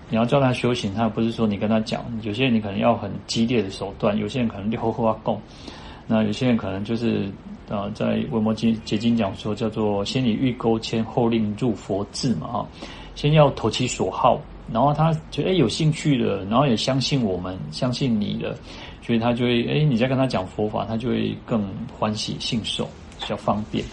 [0.08, 5.40] 你要教他修行，他不是说你跟他讲，有些人你可能要很激烈的手段，有些人可能就呵呵啊供，
[6.06, 7.30] 那有些人可能就是。
[7.66, 12.68] 啊，在《维摩经结经》讲说，叫做先以欲钩牵，后令入佛智嘛，哈，
[13.14, 14.38] 先要投其所好，
[14.70, 18.54] 然后他觉得诶有兴趣的，然后也相信我们，相信你的，
[19.00, 21.66] 所以他就会诶你在跟他讲佛法，他就会更
[21.98, 22.86] 欢喜信受，
[23.24, 23.84] 比较方便。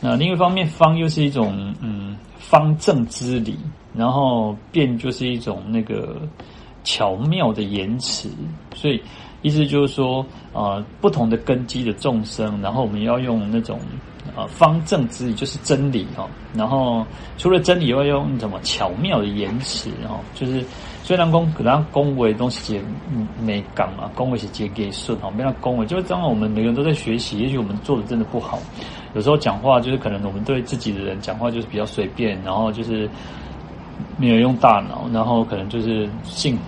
[0.00, 3.56] 那另一方面，方又是一种嗯方正之理，
[3.94, 6.16] 然后变就是一种那个
[6.82, 8.28] 巧妙的言辞，
[8.74, 9.00] 所以。
[9.40, 13.78] 意思就是说，呃，不同的根基的众生，然后我们要用那种
[14.34, 16.28] 呃方正之理，就是真理哦。
[16.52, 20.64] 然后除了真理，要用什么巧妙的言辞哦，就是
[21.08, 22.78] 虽然讲可能恭维东西
[23.42, 28.58] 没讲嘛，恭维是接给顺哦，没让恭维，就是当然我们每个人都在学习，也许我们做的真的不好，
[29.14, 33.08] 有时候讲话就是可能我们对自己的人讲话就是比较随便，然后就是
[34.18, 36.58] 没有用大脑，然后可能就是性，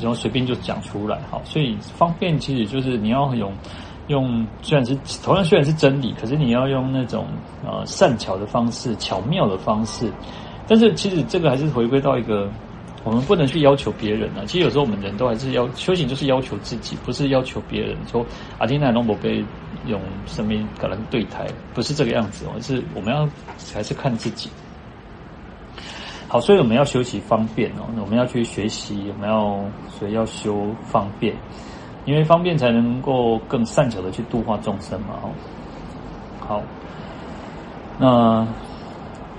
[0.00, 3.52] 然后随便就讲出来，好，所以方便其实就是你要用
[4.06, 7.26] 用，虽然是同样虽然是真理，可是你要用那种
[7.66, 10.10] 呃善巧的方式，巧妙的方式。
[10.66, 12.48] 但是其实这个还是回归到一个，
[13.02, 14.44] 我们不能去要求别人啊。
[14.46, 17.96] 其实有时候我们人都还是要修行，就是要求自己，不是要求别人。
[18.06, 18.24] 说
[18.58, 19.44] 阿丁奈龙伯被
[19.86, 23.28] 用生命可能对台，不是这个样子哦，是我们要
[23.72, 24.50] 还是看自己。
[26.28, 31.34] 好，所以我们要修习方便哦，我们要去学习，我们要所以要修方便，
[32.04, 35.18] 因为方便才能够更善巧的去度化众生嘛。
[36.40, 36.62] 好，
[37.98, 38.46] 那。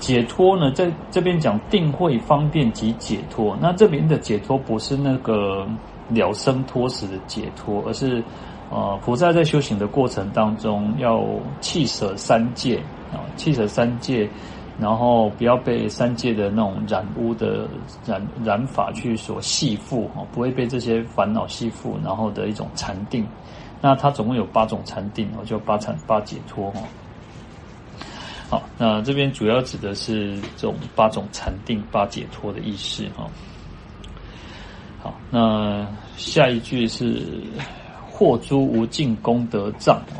[0.01, 3.55] 解脱呢，在这边讲定慧方便及解脱。
[3.61, 5.65] 那这边的解脱不是那个
[6.09, 8.21] 了生脱死的解脱，而是
[8.71, 11.23] 呃，菩萨在修行的过程当中要
[11.59, 12.77] 弃舍三界
[13.13, 14.27] 啊，弃舍三界，
[14.79, 17.67] 然后不要被三界的那种染污的
[18.05, 23.27] 染染法去所系缚啊，不会被这些烦恼系缚，然后的一种禅定。
[23.81, 26.81] 那它总共有八种禅定哦，就八禅八解脱哈。
[28.51, 33.25] 好，那这边主要指的是这种八种禅定、八解脱的意思哈。
[34.99, 35.87] 好，那
[36.17, 37.25] 下一句是
[38.09, 40.19] 获诸无尽功德藏哦。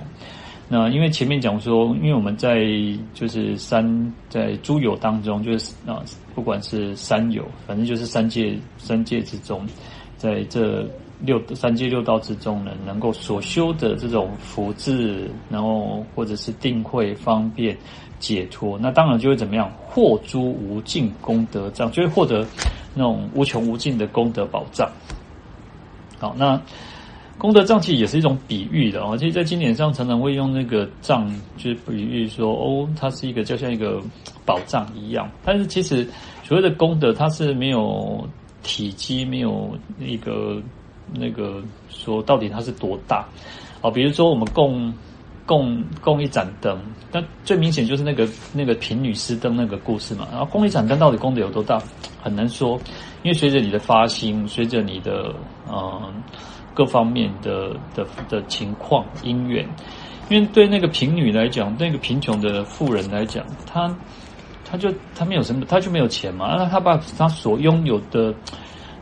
[0.70, 2.64] 那因为前面讲说，因为我们在
[3.14, 6.02] 就是三在诸有当中，就是啊，
[6.34, 9.68] 不管是三有，反正就是三界三界之中，
[10.16, 10.90] 在这。
[11.24, 17.78] 六三界六道之中呢，能够所修的这种福智，然后或者是定慧、方便、
[18.20, 19.72] 解脱，那当然就会怎么样？
[19.86, 22.46] 获诸无尽功德藏，就会获得
[22.96, 24.90] 那种无穷无尽的功德宝藏。
[26.20, 26.60] 好，那
[27.38, 29.16] 功德藏其实也是一种比喻的哦。
[29.16, 34.02] 其实，在经典上常常会用那个藏，就是比喻说，哦，它是一个就像一个
[34.46, 35.30] 宝藏一样。
[35.46, 36.08] 但是，其实
[36.44, 38.28] 所谓的功德，它是没有
[38.64, 40.60] 体积，没有那个。
[41.14, 43.26] 那个说到底它是多大？
[43.82, 44.94] 哦，比如说我们供
[45.46, 46.80] 供供一盏灯，
[47.12, 50.28] 那最明显就是那个那个贫女施灯那个故事嘛。
[50.32, 51.82] 然后供一盏灯到底供的有多大，
[52.22, 52.80] 很难说，
[53.24, 55.34] 因为随着你的发心，随着你的
[55.68, 56.14] 嗯
[56.74, 59.68] 各方面的的的情况因缘，
[60.30, 63.94] 因为对那个贫女来讲，那个贫穷的富人来讲，他
[64.64, 68.34] 他就他没有什么，他就没有钱嘛，那他把他所拥有的。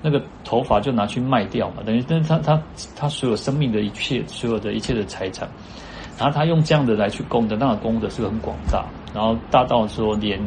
[0.02, 2.62] 那个头发就拿去卖掉嘛，等于，但是他他
[2.96, 5.46] 他所有生命的一切，所有的一切的财产，
[6.18, 10.40] 然后他用这样的来去供的，那个功德是很广大，然后大到说连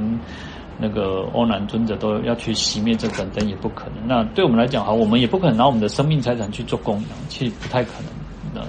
[0.78, 4.08] 那个欧南尊者都要去熄灭这盏灯也不可能。
[4.08, 8.12] 那对我们来讲，好，我们也不可能拿我们的生命财产去做供养，其实不太可能。
[8.54, 8.62] 那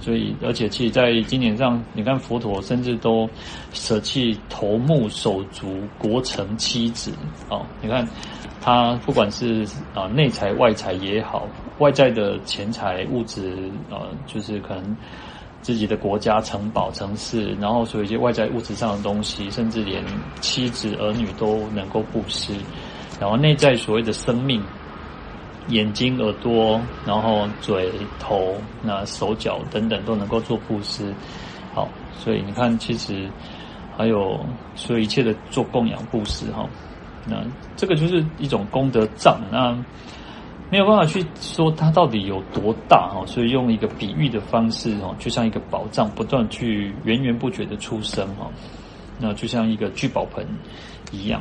[0.00, 3.28] 所以，而且其实在经典上，你看佛陀甚至都
[3.74, 7.12] 舍弃头目、手足、国城、妻子，
[7.50, 8.08] 哦，你看。
[8.68, 13.50] 他不管是啊内财外财也好，外在的钱财物质
[13.90, 14.94] 啊，就是可能
[15.62, 20.04] 自己的国家城堡城市，然后所有一些外在物质上的东西，甚至连
[20.42, 22.52] 妻子儿女都能够布施，
[23.18, 24.62] 然后内在所谓的生命，
[25.68, 31.10] 眼睛耳朵，然后嘴头那手脚等等都能够做布施。
[31.72, 33.30] 好，所以你看，其实
[33.96, 34.38] 还有
[34.74, 36.68] 所有一切的做供养布施哈。
[37.28, 37.44] 那
[37.76, 39.76] 这个就是一种功德账，那
[40.70, 48.50] 没有办法去说它到底有多大哈，所以用一个比喻的方式哈，就像一个宝藏不断去源源不绝的出生哈，
[49.18, 50.46] 那就像一个聚宝盆
[51.10, 51.40] 一样。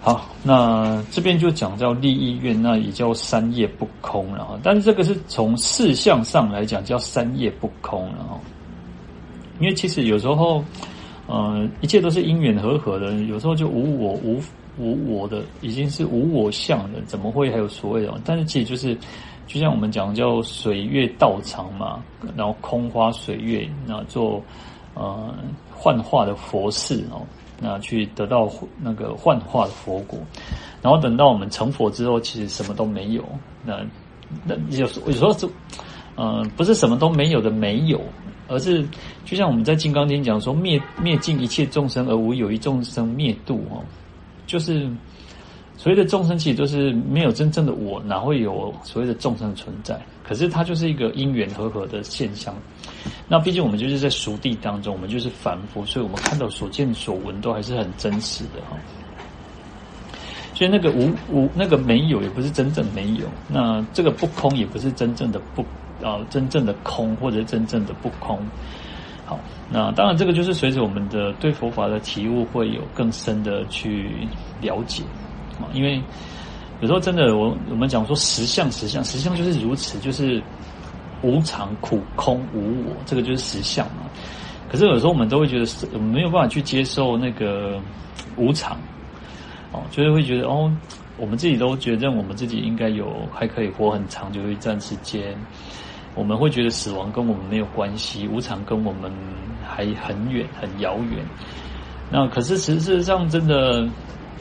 [0.00, 8.40] 好，那这边就讲到利益愿，那也叫三业不空了哈，但是这个是从事项上来讲叫三业不空了哈，
[9.60, 10.64] 因为其实有时候。
[11.26, 14.40] 呃，一切都是因缘和合的，有时候就无我无
[14.78, 18.20] 无我的，已经是无我相了，怎么会还有所谓的？
[18.24, 18.96] 但是其实就是，
[19.46, 22.00] 就像我们讲叫水月道场嘛，
[22.36, 24.40] 然后空花水月，那做
[24.94, 25.34] 呃
[25.74, 27.22] 幻化的佛事哦，
[27.60, 28.48] 那去得到
[28.80, 30.18] 那个幻化的佛果，
[30.80, 33.24] 然后等到我们成佛之后，其实什么都没有。
[33.64, 33.80] 那
[34.44, 35.48] 那有时有时候就，
[36.16, 38.00] 嗯、呃，不是什么都没有的没有。
[38.48, 38.86] 而是
[39.24, 43.82] 就像我们在《金刚经》讲说，灭灭尽一切众生而无有一众生灭度哦，
[44.46, 44.88] 就是
[45.76, 50.00] 所谓的众生其实都是没有真正的我，哪会有所谓的众生存在？
[50.24, 52.54] 可是它就是一个因缘和合的现象。
[53.28, 58.76] 那毕竟我们就是在俗地当中，我们就是凡夫，所以我们看到所见所闻都还是很真实的哈。
[60.54, 63.26] 所以那个无无那个没有，也不是真正没有。
[63.46, 65.62] 那这个不空，也不是真正的不
[66.06, 68.38] 啊，真正的空，或者真正的不空。
[69.24, 69.36] 好，
[69.68, 74.28] 那当然这个就是随着我们的对佛法的体悟，会有更深的去
[74.60, 75.02] 了解
[75.58, 75.66] 啊。
[75.72, 76.00] 因为
[76.80, 80.40] 有时候真的，我我们讲说实相，实相，实相就是如此，就是
[81.22, 84.04] 无常、苦、空、无我，这个就是实相嘛。
[84.70, 87.80] 可是有时候我们都会觉得是，我们没有办法去接受那个
[88.36, 88.78] 无常，
[89.72, 90.72] 哦，就是会觉得哦，
[91.16, 95.36] 我们自己都觉得我们自己应该有还可以活很长久一段时间，
[96.16, 99.12] 我们会觉得死亡跟我们没有关系，无常跟我们
[99.64, 101.24] 还很远很遥远。
[102.10, 103.88] 那可是实事实上，真的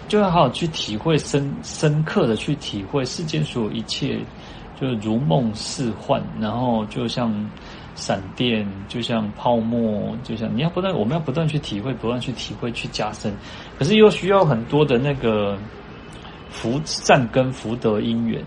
[0.07, 4.17] 就要好好去体会深深刻的去体会世间所有一切，
[4.82, 7.32] 就如梦似幻，然后就像。
[7.97, 13.34] 闪电就像泡沫，就像你要不断，我们要不断去体会，不断去体会，去加深。
[13.80, 15.57] 可是又需要很多的那个
[16.49, 18.43] 福善根福德因缘，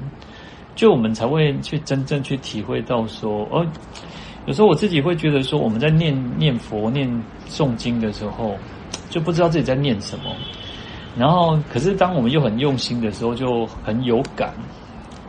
[0.78, 3.66] 就我们才会去真正去体会到说，哦，
[4.46, 7.10] 有时候我自己会觉得说，我们在念念佛、念
[7.48, 8.56] 诵经的时候，
[9.10, 10.32] 就不知道自己在念什么。
[11.16, 14.54] 然后，可是当我们又很用心的时候，就很有感。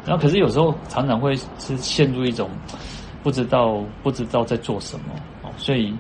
[0.05, 2.47] 然后，可是有时候常常会是陷入一种。
[3.21, 5.93] 不知道不知道在做什么，所以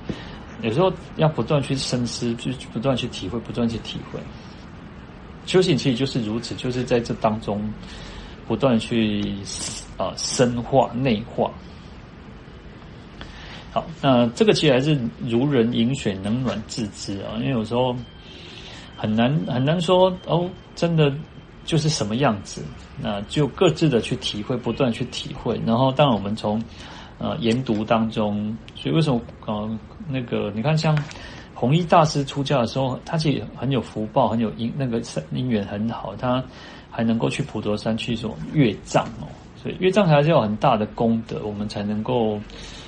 [0.61, 4.17] 有时候要不断去深思，去不断去体会，不断去体会。
[5.45, 7.61] 修行其实就是如此，就是在这当中
[8.49, 9.23] 不断去
[9.95, 11.51] 啊深化内化。
[13.71, 17.37] 好，那这个其实还是如人饮水，冷暖自知啊。
[17.37, 17.95] 因为有时候
[18.97, 21.13] 很难很难说哦，真的
[21.63, 22.63] 就是什么样子，
[22.99, 25.61] 那就各自的去体会，不断去体会。
[25.67, 26.59] 然后，当然我们从
[27.19, 30.97] 呃，研读当中，所以为什么呃，那个你看，像
[31.53, 34.99] 弘一大师出家的时候，他其实很有福报，很有因那个
[35.31, 36.43] 因缘很好，他
[36.99, 39.27] 还能够去普陀山去做阅藏哦。
[39.55, 42.37] 所以阅藏还是要很大的功德，我们才能够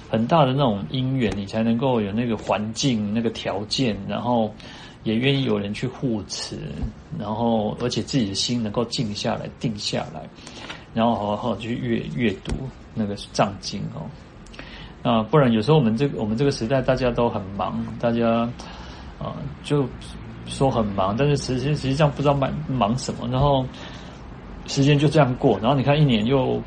[0.10, 4.54] 很大的那种因缘，你才能够有那个环境、那个条件，然后
[5.04, 6.58] 也愿意有人去护持，
[7.18, 10.28] 然后而且自己的心能够静下来、定下来，
[10.94, 12.54] 然后好好去阅阅读。
[12.94, 14.04] 那个藏经哦，
[15.10, 18.42] 啊，不然有时候我们这个我们这个时代大家都很忙，大家
[19.18, 19.34] 啊
[19.64, 19.88] 就
[20.46, 23.66] 说很忙，但是实际实际上不知道忙忙什么，然后
[24.72, 26.62] 时间就这样过，然后你看一年又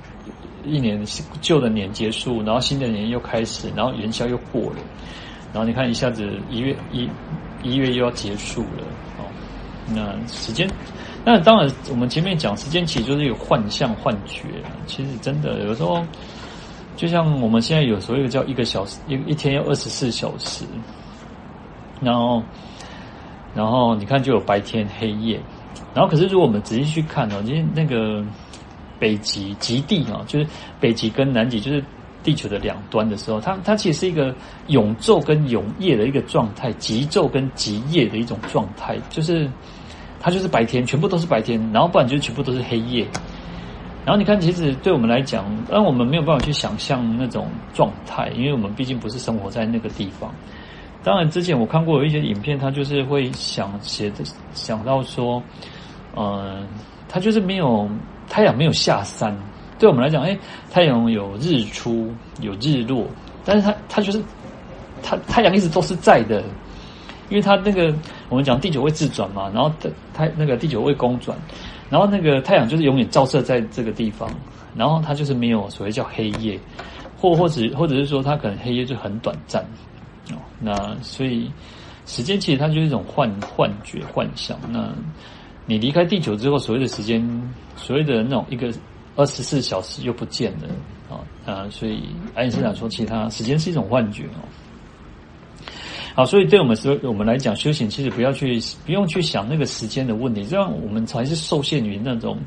[0.63, 1.03] 一年
[1.41, 4.77] 旧的年结束，然后新的年又开始，然后元宵又过了，
[5.55, 7.09] 然后你看一下子一月一
[7.63, 8.85] 一月又要结束了
[9.19, 9.25] 哦，
[9.89, 10.69] 那时间。
[11.25, 14.43] 那当然，我们前面讲时间其实就是有幻象、幻觉。
[14.87, 16.05] 其实真的有时候，
[16.97, 20.67] 就像我们现在有所谓的叫一个小时，一一天要二十四小时。
[22.03, 22.43] 然后，
[23.55, 25.41] 然后你看就有白天、黑夜。
[25.95, 28.25] 然后，可是如果我们仔细去看哦，因为那个
[28.99, 30.47] 北极极地啊，就是
[30.81, 31.83] 北极跟南极，就是
[32.23, 34.35] 地球的两端的时候，它它其实是一个
[34.69, 39.49] 永昼跟永夜的一个状态，极昼跟极夜的一种状态，就是。
[40.27, 43.07] 它就是白天，全部都是白天，然后不然就全部都是黑夜。
[44.07, 50.35] 然后你看，其实对我们来讲，让我们没有办法去想象那种状态，因为我们毕竟不是生活在那个地方。
[51.05, 54.25] 当然，之前我看过有一些影片，他就是会想写的，
[54.55, 55.41] 想到说，
[56.15, 56.67] 呃，
[57.09, 57.87] 他就是没有
[58.27, 59.37] 太阳没有下山。
[59.79, 60.37] 对我们来讲，哎，
[60.71, 63.07] 太阳有日出有日落，
[63.45, 64.23] 但是它它就是
[65.03, 66.43] 它太阳一直都是在的。
[67.29, 67.93] 因为它那个
[68.29, 69.71] 我们讲地球会自转嘛，然后
[70.15, 71.37] 它那个地球会公转，
[71.91, 74.31] 然后那个太阳就是永远照射在这个地方，
[74.75, 76.59] 然后它就是没有所谓叫黑夜，
[77.19, 79.65] 或或者或者是说它可能黑夜就很短暂。
[80.61, 81.51] 那所以
[82.07, 84.59] 时间其实它就是一种幻幻觉幻想。
[84.71, 84.93] 那
[85.67, 87.23] 你离开地球之后，所谓的时间，
[87.77, 88.73] 所谓的那种一个
[89.17, 90.69] 二十四小时又不见了
[91.09, 91.69] 啊啊！
[91.71, 92.03] 所以
[92.35, 94.45] 爱因斯坦说，其他时间是一种幻觉哦。
[96.15, 102.39] 好，所以对我们说，我们来讲修行，其实不要去，不用去想那个时间的问题，这样我们才是受限于那种，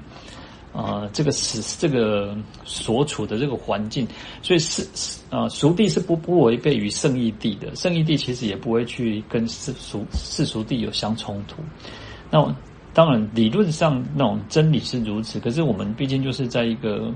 [0.77, 4.07] 呃，这个是这个所处的这个环境。
[4.43, 11.55] 所以是是啊、呃，俗地是不不违背于圣义地的，圣义地其实也不会去跟世俗世俗地有相冲突。
[12.29, 12.55] 那
[12.93, 17.11] 当然，理论上那种真理是如此，可是我们毕竟就是在一个。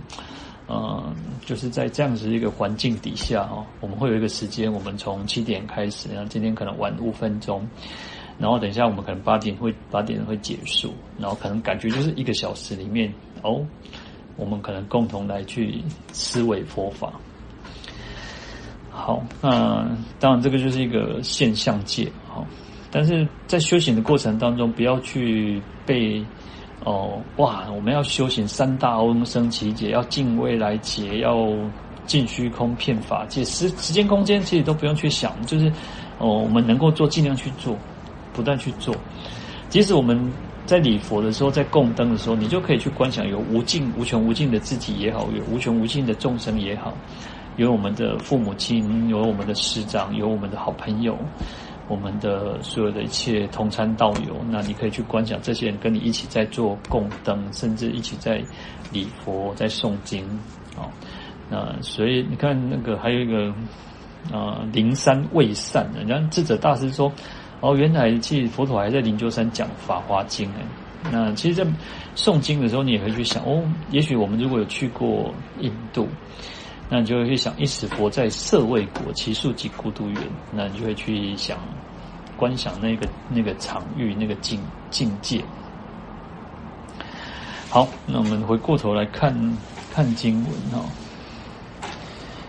[0.73, 1.13] 嗯，
[1.45, 7.67] 就是在这样子一个环境底下哦，我们会有一个时间，我们从七点开始，然后今天可能晚五分钟，
[8.39, 13.65] 然后等一下我们可能八点会八点会结束，然后可能感觉就是一个小时里面哦，
[14.35, 15.81] 我们可能共同来去
[16.11, 17.11] 思维佛法。
[18.89, 19.87] 好，那
[20.19, 22.45] 当然这个就是一个现象界，好，
[22.91, 26.23] 但是在修行的过程当中，不要去被。
[26.83, 31.47] 哦，哇，我们要修行三大翁生奇劫，要尽未来劫，要
[32.07, 35.71] 尽虚空遍法界，时时间空间其实都不用去想，就是
[36.17, 37.77] 哦，我们能够做尽量去做，
[38.33, 38.95] 不断去做。
[39.69, 40.19] 即使我们
[40.71, 46.93] 在礼佛的时候，在供灯的时候，你就可以去观想有无尽、无穷无尽的自己也好，有无穷无尽的众生也好，
[47.57, 51.17] 有我们的父母亲，有我们的师长，有我们的好朋友。
[51.89, 58.41] 我们的所有的一切同参道友，那你可以去观想这些人跟你一起在做供灯，甚至一起在
[58.93, 60.23] 礼佛、在诵经，
[60.77, 60.87] 啊，
[61.49, 63.53] 那所以你看那个还有一个
[64.31, 67.11] 啊，灵山未散人家智者大师说，
[67.61, 71.71] 哦，原来其实佛陀还在灵鷲山讲法华经哎，那其实，在
[72.15, 76.09] 诵经的时候，你也会去想，哦，也许我们如果有去过印度，
[76.89, 81.57] 那你就会去想，一时佛在舍卫国，其树即孤独园，那你就会去想。
[82.37, 84.59] 观想那个那个场域那个境
[84.89, 85.43] 境界。
[87.69, 89.31] 好，那我们回过头来看
[89.93, 90.83] 看经文哈。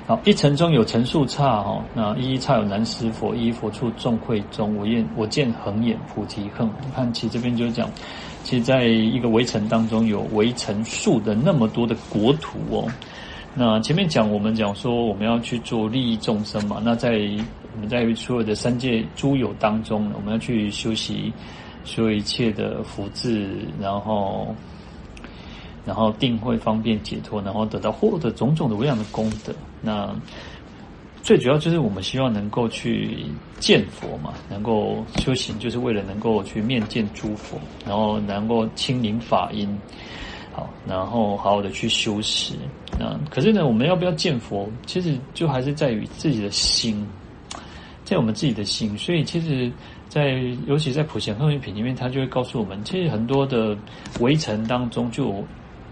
[0.07, 6.69] 好，一尘中有尘数刹哈，那一一刹有南师佛，一一佛处众会中，我见我见恒眼菩提横。
[6.81, 7.89] 你看，其实这边就是讲，
[8.43, 12.87] 其实在一个围城当中有围城数的那么多的国土哦。
[13.55, 17.29] 那前面讲我们讲说我们要去做利益众生嘛，那在。
[17.75, 21.33] 我们在所有的三界诸有当中，我们要去修习
[21.85, 24.55] 所有一切的福智，然后，
[25.87, 29.55] 然后定会方便解脱，然后得到获得种种的无量的功德。
[29.83, 30.15] 那
[31.23, 33.27] 最主要就是我们希望能够去
[33.61, 39.69] 见佛嘛，能够修行，就是为了能够去面见诸佛，然后能够亲临法音，
[40.53, 42.55] 好，然后好好的去修持。
[42.99, 44.69] 那可是呢，我们要不要见佛？
[44.87, 47.07] 其实就还是在于自己的心。
[48.05, 49.71] 在我们自己的心，所以其实
[50.09, 53.79] 在，尤其在普贤行愿品里面，他就会告诉我们，其实很多的
[54.21, 55.45] 围城当中就有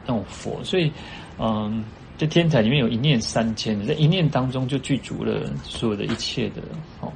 [0.05, 0.93] 那种佛，所以，
[1.39, 1.83] 嗯，
[2.21, 6.61] 在天台里面有一念三千，在一念当中就具足了所有的一切的，
[7.01, 7.11] 哦，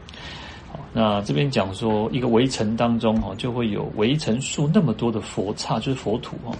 [0.72, 6.56] 好，那这边讲说一个围城当中，哈，就会有围城数那么多的佛刹，就是佛土，哈，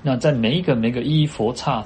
[0.00, 1.84] 那在每一个每一个一佛刹。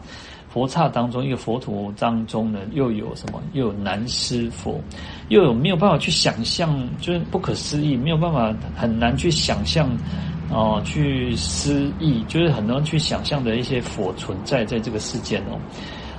[0.51, 3.43] 佛刹当中，一个佛土当中呢，又有什么？
[3.55, 4.81] 又有南师佛，
[5.29, 9.91] 又有没有办法去想象，就是不可思议，没有办法很难去想象，
[10.51, 15.59] 哦、去思议，就是很多人去想象的一些佛存在在这个世间哦。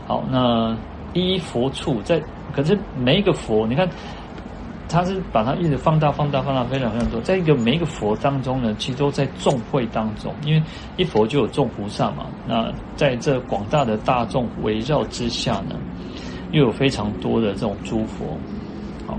[0.07, 0.75] 好，那
[1.13, 2.21] 一佛处在，
[2.53, 3.87] 可是每一个佛，你看。
[4.87, 7.19] 他是把它一直放大、放大、放大，非常非常多。
[7.21, 10.61] 在一个每一个佛当中呢，其实都在众会当中，因为
[10.95, 12.27] 一佛就有众菩萨嘛。
[12.47, 15.75] 那在这广大的大众围绕之下呢，
[16.51, 18.37] 又有非常多的这种诸佛。
[19.07, 19.17] 好，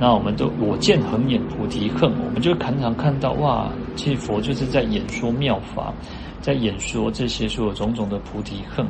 [0.00, 5.92] 那我们都我见恒眼菩提恨，我们就常常看到哇，其实佛就是在演说妙法，
[6.40, 8.86] 在演说这些所有种种的菩提恨。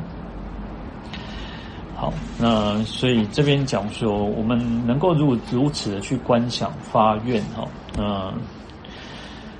[1.95, 8.31] 好，那所以这边讲说，我们能够如如此的去观想发愿哈，那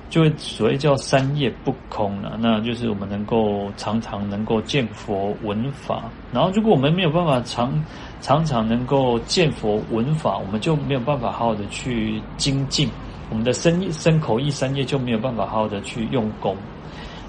[0.08, 2.38] 就会所谓叫三业不空了。
[2.40, 7.84] 那就是我们能够常常能够见佛闻法，然后如果我们没有办法常
[8.22, 12.88] 常常能够见佛闻法，我们就没有办法好好的去精进，
[13.30, 16.56] 我们的身身口意三业就没有办法好好的去用功，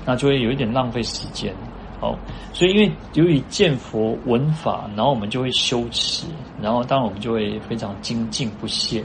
[0.06, 1.56] 那就会有一点浪费时间。
[2.00, 2.18] 好，
[2.52, 6.26] 所以因为由于见佛闻法，然后我们就会修持，
[6.60, 9.04] 然后当然我们就会非常精进不懈。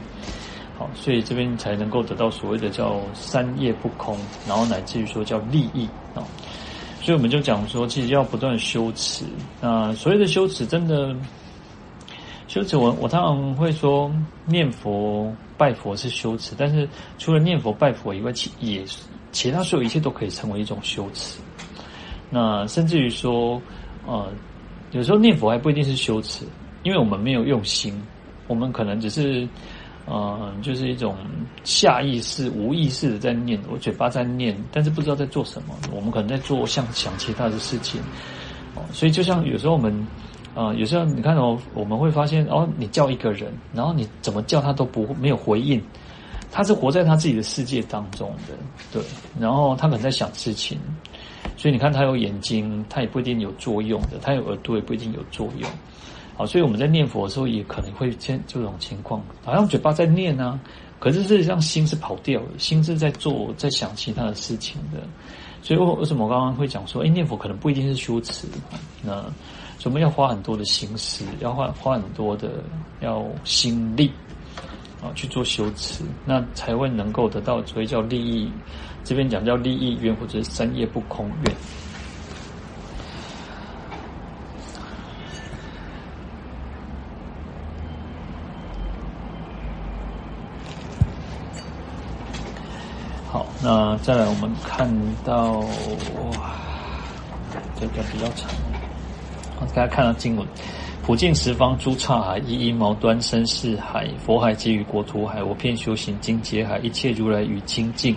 [0.79, 4.17] 好，所以这边才能够得到所谓的叫三业不空，
[4.47, 6.25] 然后乃至于说叫利益啊。
[6.99, 9.23] 所以我们就讲说，其实要不断修持。
[9.61, 11.15] 那所谓的修持，真的
[12.57, 14.11] 修持我，我常常会说，
[14.47, 16.89] 念佛拜佛是修持，但是
[17.19, 18.83] 除了念佛拜佛以外，其也
[19.31, 21.39] 其他所有一切都可以成为一种修持。
[22.31, 23.61] 那甚至于说，
[24.07, 24.27] 呃，
[24.91, 26.45] 有时候念佛还不一定是修持，
[26.81, 27.93] 因为我们没有用心，
[28.47, 29.47] 我们可能只是，
[30.07, 31.15] 呃，就是一种
[31.63, 35.75] 下意识、无意识的在念，我嘴巴在念，但是不知道在做什么。
[35.93, 38.01] 我们可能在做像想其他的事情，
[38.73, 39.95] 哦，所以就像有时候我们，
[40.57, 45.79] 呃，有时候你看哦，我们会发现哦，你叫一个人，然后你怎么叫他都不没有回应，
[46.51, 48.55] 他是活在他自己的世界当中的，
[48.91, 48.99] 对，
[49.39, 50.79] 然后他可能在想事情。
[51.57, 55.69] 所以你看，他有眼睛，他也不一定有作用的；他有耳朵，也不一定有作用。
[56.35, 60.59] 好，所以我们在念佛的时候，也可能会见这种情况，好像嘴巴在念啊，
[60.99, 65.01] 可是事实上心是跑掉的，心是在做，在想其他的事情的。
[65.61, 68.47] 所以为为什么我刚刚会讲说，哎，念佛可能不一定是修持，
[69.03, 69.23] 那
[69.79, 72.63] 所以我们要花很多的心思，要花花很多的
[72.99, 74.11] 要心力
[75.01, 78.51] 啊去做修持，那才会能够得到所谓叫利益。
[79.03, 81.55] 这边讲叫利益愿或者是三业不空愿。
[93.29, 94.89] 好，那再来我们看
[95.23, 95.59] 到，
[96.33, 96.55] 哇，
[97.79, 98.49] 这个比较长，
[99.65, 100.45] 大家看到经文。
[101.03, 108.13] 普尽十方诸刹海，一一毛端身四海，佛海给予国土海，我遍修行经劫海，一切如来语清净，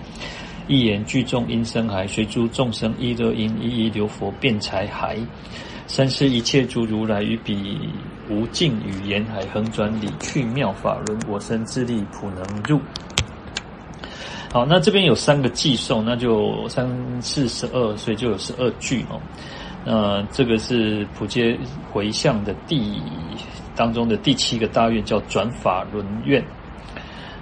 [0.66, 5.16] 一言具众音声海，随诸众生一乐音，一一流佛辩才海，
[5.86, 7.78] 三世一切诸如来，于彼
[8.28, 12.80] 无尽语言海，横转理趣妙法轮，我身自力普能入。
[14.53, 16.88] 好，那这边有三个偈颂，那就三
[17.22, 19.20] 四十二，所以就有十二句哦。
[19.83, 21.59] 那，这个是普皆
[21.91, 23.01] 回向的第
[23.74, 26.45] 当中的第七个大愿，叫转法轮愿。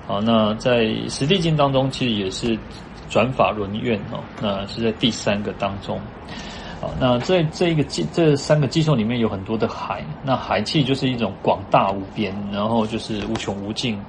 [0.06, 2.56] 好，那在十地经当中，其实也是
[3.10, 4.22] 转法轮愿哦。
[4.40, 6.00] 那是在第三个当中。
[6.80, 14.00] 好，那在这一个偈这三个偈颂里面有很多的海，那海气就是一种广大无边，然后就是无穷无尽，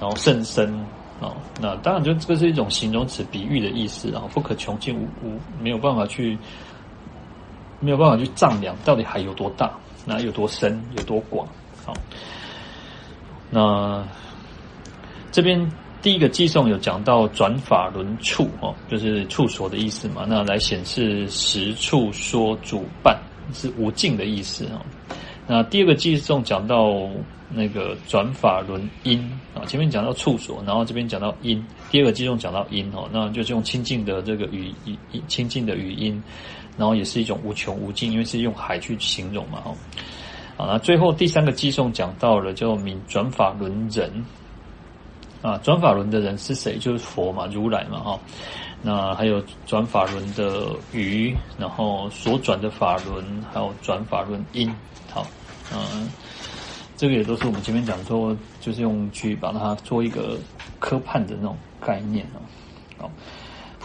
[0.00, 0.74] 然后甚深
[1.20, 1.36] 哦。
[1.60, 6.38] 那当然就这个是一种形容词比喻的意思啊，不可穷尽无无没有办法去。
[7.80, 9.70] 没有办法去丈量到底海有多大，
[10.04, 11.46] 那有多深，有多广。
[11.84, 11.94] 好，
[13.50, 14.04] 那
[15.30, 15.70] 这边
[16.02, 20.24] 第一个偈颂有讲到转法轮处哦，就是处所的意思嘛。
[20.28, 23.18] 那来显示实处说主办
[23.52, 24.80] 是无尽的意思哦。
[25.46, 26.92] 那第二个偈颂讲到
[27.48, 29.18] 那个转法轮音
[29.54, 31.64] 啊，前面讲到处所，然后这边讲到音。
[31.90, 36.22] 第二个偈颂讲到音哦，那就是用清净的这个语语清净的语音。
[36.78, 39.74] 然后也是一种无穷无尽，因为是用海去形容嘛，哈。
[40.56, 44.10] 好，那最后第三个偈颂讲到了，叫名转法轮人。
[45.40, 46.78] 啊，转法轮的人是谁？
[46.78, 48.20] 就是佛嘛，如来嘛，哈。
[48.82, 54.72] 那还有转法轮的鱼，然后所转的法轮，还有转法轮音。
[55.12, 55.26] 好，
[55.72, 56.08] 嗯，
[56.96, 60.36] 这个也都是我们前面讲说，就是用去把它做一个
[60.78, 62.38] 科判的那种概念啊。
[62.98, 63.10] 好。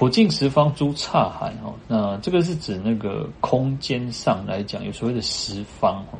[0.04, 6.20] 普尽十方诸刹海，哦，那这个是指那个空间上来讲，有所谓的十方哦，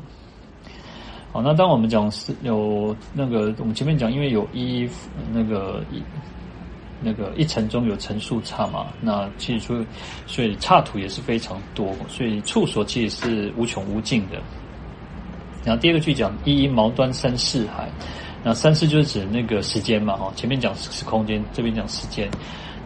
[1.30, 4.88] 好，那当我们讲是有那个，我们前面讲，因为有一
[5.30, 6.02] 那个一
[7.02, 9.86] 那个一层中有层数刹嘛，那其实所以
[10.26, 14.40] 所以刹土也是非常多，所以处所其实是无穷无尽的。
[15.62, 17.90] 然后第二个句讲一一毛端身是海，
[18.42, 22.30] 那三世就是指那个时间嘛，哈，前面讲是空间，这边讲时间。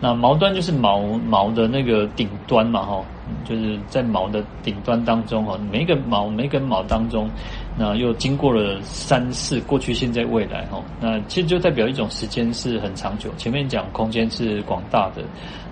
[0.01, 3.05] 那毛端就是毛毛的那个顶端嘛，哈，
[3.45, 7.29] 就是在毛的顶端当中，哈，每一个毛每一根毛当中，
[7.77, 13.29] 那又经过了三世，过去、现在、未来，哈，那其实就代表一种时间是很长久。
[13.37, 15.23] 前面讲空间是广大的，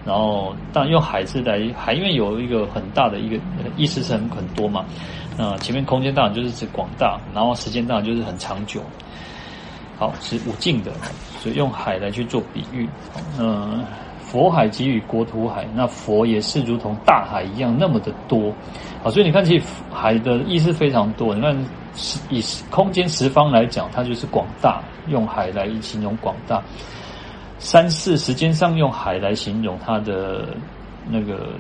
[0.04, 3.38] 然后当然用海字来海，因为有一个很大的一个
[3.76, 4.84] 意思是很很多嘛。
[5.38, 8.80] 那前面空间当然就是指广大，然后时间当然就是很长久。
[9.98, 10.90] 好，是无尽的，
[11.38, 12.88] 所以用海来去做比喻，
[13.38, 13.84] 嗯。
[14.36, 18.52] 佛海给予国土海，那佛也是如同大海一样那么的多，
[19.02, 21.34] 啊，所以你看，其实海的意思非常多。
[21.34, 21.56] 你看，
[22.28, 26.60] 以空间十方来讲，它就是广大，用海来形容广大；
[27.58, 30.48] 三世时间上用海来形容它的
[31.08, 31.54] 那个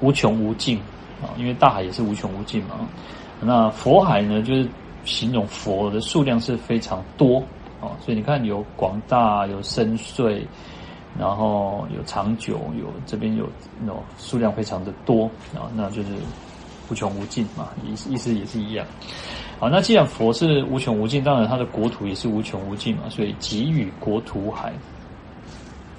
[0.00, 0.78] 无穷无尽
[1.20, 2.88] 啊，因为大海也是无穷无尽嘛。
[3.38, 4.66] 那佛海呢，就是
[5.04, 7.40] 形容佛的数量是非常多
[7.82, 10.40] 啊，所以你看有广大，有深邃。
[11.18, 13.48] 然后有长久，有这边有
[13.80, 16.08] 那种数量非常的多啊，那就是
[16.90, 18.86] 无穷无尽嘛，意意思也是一样。
[19.58, 24.72] 好，那既然佛是无穷无尽，当然他的国土也是无穷无尽嘛，所以给予国土海。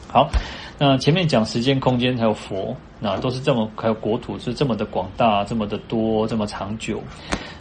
[0.08, 0.30] 好，
[0.78, 7.02] 那前面讲时间、空间还有佛，那都是这么，还有国土是这么的广大，这么的多，这么长久。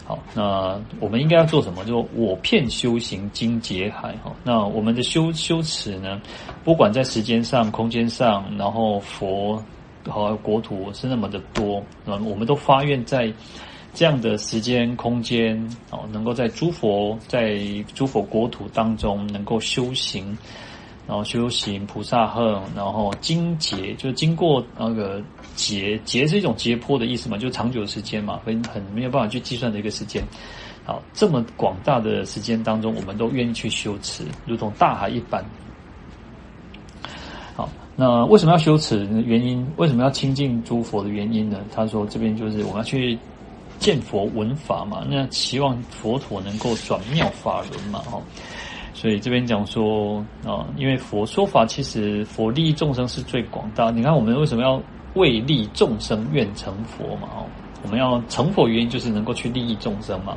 [0.07, 1.83] 好，那我们应该要做什么？
[1.83, 4.31] 就我遍修行经劫海哈。
[4.43, 6.21] 那我们的修修持呢，
[6.63, 9.59] 不管在时间上、空间上，然后佛
[10.07, 13.33] 和国土是那么的多，那我们都发愿在
[13.95, 15.57] 这样的时间、空间，
[15.89, 17.57] 哦，能够在诸佛在
[17.95, 20.37] 诸佛国土当中能够修行。
[21.07, 22.43] 然后修行菩萨恨，
[22.75, 25.21] 然后经劫就是经过那个
[25.55, 30.23] 劫，劫是一种劫波的意思嘛，就长久的时间嘛，很很没有办法去计算的一个时间。
[30.83, 35.43] 好，这么广大的时间当中，我们都愿意去修持，如同大海一般。
[37.55, 39.07] 好，那为什么要修持？
[39.25, 41.59] 原因为什么要亲近诸佛的原因呢？
[41.73, 43.17] 他说这边就是我们要去
[43.79, 48.21] 见佛闻法嘛，那希望佛陀能够转妙法轮嘛，哈。
[48.95, 53.91] 所以这边讲说啊，因为佛说法其实佛利益众生是最广大。
[53.91, 54.81] 你看我们为什么要
[55.15, 57.27] 为利众生愿成佛嘛？
[57.35, 57.45] 哦，
[57.83, 60.33] 我们要成佛原因就是能够去利益众生嘛。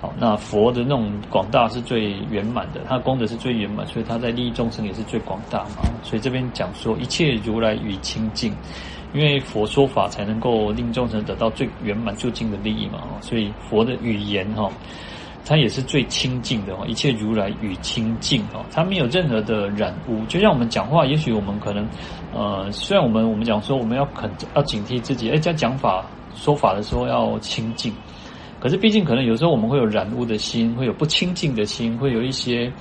[0.00, 5.84] 好，那佛的那种广大是最圆满的，他功德是最圆满，所以他在利益众生也是最广大嘛。
[6.02, 8.52] 所以这边讲说一切如来语清净，
[9.14, 13.04] 因为佛说法才能够令众生得到最圆满究竟的利益嘛。
[13.20, 14.68] 所以佛的语言哈。
[15.44, 20.24] 它也是最清净的哦，一切如来与清净哦，它没有任何的染污。
[20.26, 21.86] 就像我们讲话，也许我们可能，
[22.32, 27.92] 呃，虽然我们我们讲说我们要肯要警惕自己，哎，在讲法说法的时候要清净，
[28.58, 32.72] 可是毕竟可能有时候我们会有染污的心，会有不清净的心，会有一些。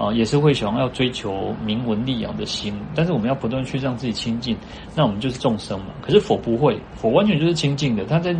[0.00, 4.56] 啊，也是会想要追求名闻利养的心，但是我们要不断去让自己清净，
[4.96, 5.88] 那我们就是众生嘛。
[6.00, 8.06] 可是佛不会，佛完全就是清净的。
[8.06, 8.34] 他在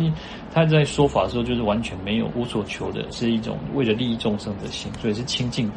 [0.51, 5.75] 他在说法的时候，就是完全没有无所求的，是一种为了利益众生的心，所以是清净的。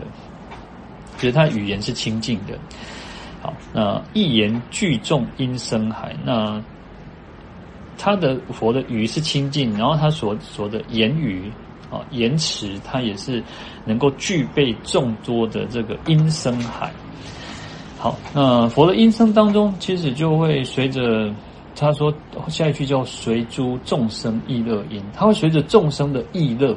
[1.18, 2.58] 其实他语言是清净的。
[3.42, 6.62] 好，那一言聚众因生海，那
[7.98, 11.52] 他的佛的语是清净，然后他所说的言语。
[11.94, 13.42] 啊，言辞它也是
[13.84, 16.90] 能够具备众多的这个音声海。
[17.98, 21.32] 好，那佛的音声当中，其实就会随着
[21.74, 22.12] 他说
[22.48, 26.76] 下一句叫随诸众生意乐音，它会随着众生的意乐，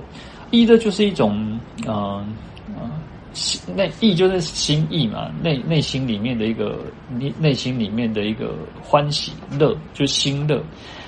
[0.51, 2.33] 意乐就是一种嗯
[2.69, 2.91] 嗯
[3.33, 10.63] 心内意就是心意嘛，内内心里面的一个内内心里面的一个欢喜乐，就心乐。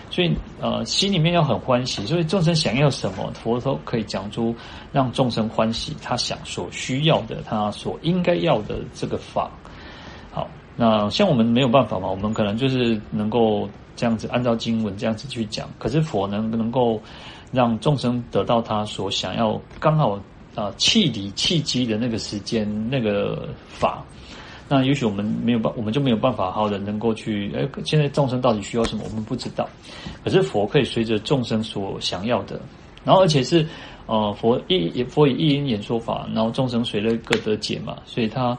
[0.09, 2.05] 所以，呃，心里面要很欢喜。
[2.05, 4.55] 所以众生想要什么，佛都可以讲出
[4.91, 9.49] 让众生欢喜，他想所需要的，他所应该要的这个法。
[10.31, 15.69] 好，那像我们没有办法嘛，我们可能就是能够这样子按照经文这样子去讲。
[15.77, 17.01] 可是佛能能够
[17.51, 20.13] 让众生得到他所想要，刚好
[20.55, 24.03] 啊、呃、契理契机的那个时间那个法。
[24.71, 29.67] 那也许我们没有办，我们就没有办法好的能够去，哎，现在众生到底需要什么，我们不知道。
[30.23, 32.61] 可是佛可以随着众生所想要的，
[33.03, 33.65] 然后而且是，
[34.05, 38.55] 呃，佛一也佛以一音演说法，然后众生随了各得解嘛，所以他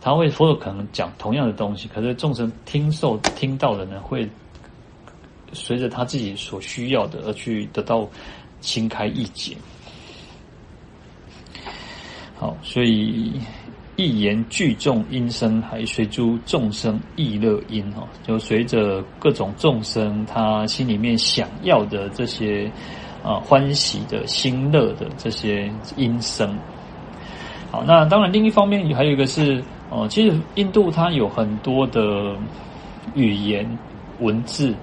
[0.00, 4.26] 他会佛有可能讲同样的东西，可是众生听受听到的呢，会
[5.52, 8.08] 随着他自己所需要的而去得到
[8.62, 9.54] 心开意解。
[12.38, 13.34] 好，所以。
[13.96, 22.72] 一言聚众音声还，随诸众生意乐音哈，就随着各种众生他心里面想要的这些
[23.22, 26.56] 啊欢喜的心乐的这些音声。
[27.70, 32.34] 好，那当然另一方面还有一个是哦，其实印度它有很多的
[33.14, 33.66] 语言
[34.20, 34.74] 文字，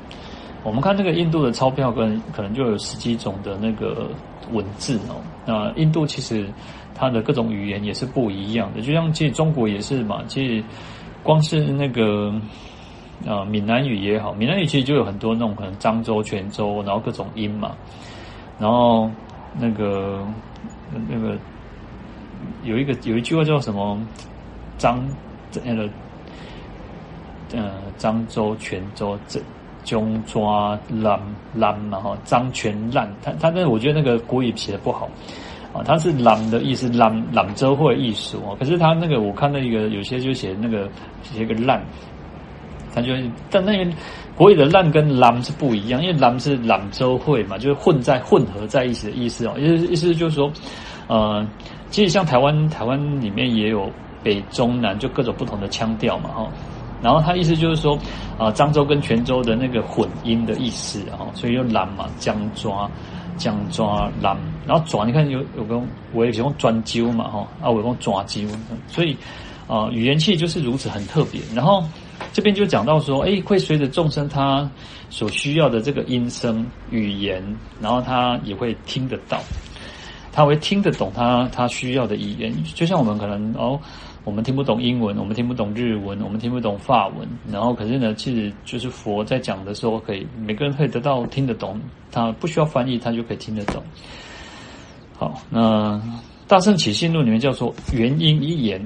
[0.64, 4.12] 我们看那个印度的钞票，可能可能就有十几种的那个
[4.52, 5.20] 文字哦。
[5.48, 6.48] 那印度其实。
[7.00, 10.62] 它的各种语言也是不一样的，就像其实中国也是嘛，其实
[11.24, 12.34] 光是那个
[13.26, 17.72] 啊闽南语也好，闽南语其实就有很多那种可能漳州、泉州，然后各种音嘛，
[18.60, 19.10] 然后
[19.58, 20.28] 那个
[21.08, 21.38] 那个
[22.66, 23.98] 有一个有一句话叫什么
[24.78, 25.00] 漳
[25.64, 25.90] 那个
[27.54, 29.40] 呃漳州、泉州这
[29.86, 31.18] 中抓烂
[31.56, 35.10] 烂嘛哈，漳泉烂，他他那我觉得那个国语写的不好。
[35.74, 38.56] 啊，它是兰的意思，兰兰州会艺术哦。
[38.60, 40.90] 可是他那个我看到一个有些就写那个
[41.22, 41.80] 写个烂，
[42.94, 43.14] 他就
[43.52, 43.92] 但那个
[44.36, 49.54] 国语的烂跟兰是不一样，因为兰是兰州会嘛，就是混在混合在一起的意思哦。
[49.60, 50.52] 意思意思就是说，
[51.08, 51.48] 呃，
[51.92, 53.92] 其实像台湾台湾里面也有
[54.24, 56.48] 北中南就各种不同的腔调嘛哈。
[57.02, 57.98] 然后他意思就是说，
[58.38, 62.90] 啊，漳州跟泉州的那个混音的意思啊，所以就兰嘛，姜抓。
[63.40, 64.38] 姜抓蓝，
[64.68, 65.82] 然后抓，你看有有个
[66.14, 68.48] 我也喜欢专揪嘛哈，啊我用抓揪，
[68.88, 69.14] 所以
[69.68, 71.42] 啊、呃、语言器就是如此很特别。
[71.56, 71.84] 然后
[72.32, 74.70] 这边就讲到说，哎，会随着众生他
[75.10, 77.44] 所需要的这个音声语言，
[77.82, 79.40] 然后他也会听得到，
[80.32, 83.80] 他会听得懂他他需要的语言，就像我们可能哦。
[84.30, 87.28] 我们听不懂英文，我们听不懂日文，我们听不懂法文。
[87.52, 93.82] 然后，可是呢，其实就是佛在讲的时候，可以每个人可以得到听得懂，他不需要翻译，他就可以听得懂。
[95.18, 95.96] 好，那
[96.48, 98.80] 《大圣起信论》里面叫做“原因一言，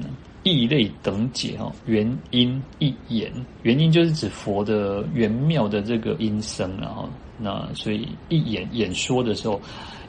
[0.44, 3.30] 义类等解”哈，“原因一言”，
[3.64, 9.60] 原因就是指佛的圆妙的这个音声，然后那所以一演演说的时候，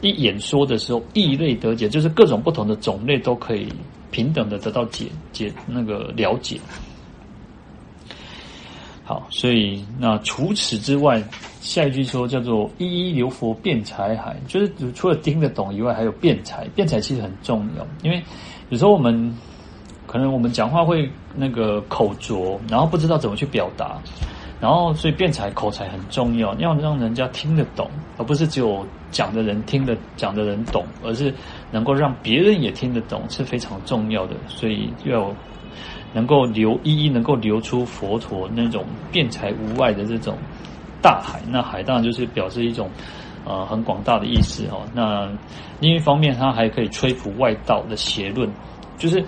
[0.01, 3.68] 一演说的时候，义类得解，就是各种不同的种类都可以。
[4.15, 6.61] 平等的得到解解那个了解，
[9.03, 11.21] 好，所以那除此之外，
[11.61, 16.65] 下一句说叫做一一留佛辩才海，就是除了听得懂以外，还有辩才。
[16.77, 18.23] 辩才其实很重要，因为
[18.69, 19.37] 有时候我们
[20.07, 24.01] 可能我们讲话会那个口拙，然后不知道怎么去表达，
[24.61, 31.33] 然后所以辩才口才很重要，要让人家听得懂，而不是只有讲的人听得讲的人懂，而是
[31.71, 34.35] 能够让别人也听得懂是非常重要的。
[34.49, 35.31] 所以要
[36.13, 40.39] 能够流一一能够流出佛陀那种辩才无碍的这种
[41.03, 42.89] 大海，那海当然就是表示一种
[43.45, 44.83] 呃很广大的意思哦。
[44.95, 45.29] 那
[45.81, 48.51] 另一方面，它还可以吹拂外道的邪论，
[48.97, 49.23] 就是。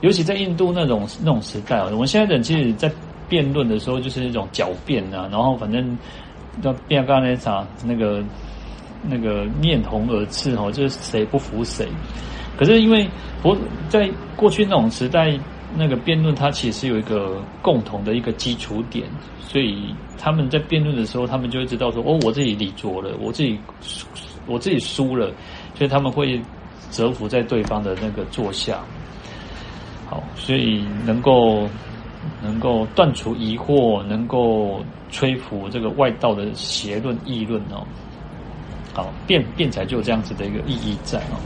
[0.00, 2.92] 尤其在印度那种那种时代啊，我们现在人其实，在
[3.28, 5.96] 辩论的时候就是那种狡辩啊，然后反正
[6.62, 8.22] 要辩刚才那场那个
[9.02, 11.86] 那个面红耳赤哦，就是谁不服谁。
[12.56, 13.08] 可是因为
[13.42, 13.56] 佛
[13.88, 15.36] 在过去那种时代，
[15.76, 19.04] 那个辩论它其实有一个共同的一个基础点，
[19.40, 23.58] 所以他们在辩论的时候，他们就会知道说，哦，我自己理拙了，我自己
[24.46, 25.32] 我自己输了，
[25.74, 26.40] 所以他们会
[26.92, 28.78] 折服在对方的那个座下。
[30.06, 31.68] 好，所以能够
[32.42, 37.86] 能够断除疑惑，能够吹拂这个外道的邪论议论哦。
[38.92, 41.36] 好，辩辩才就有这样子的一个意义在哦。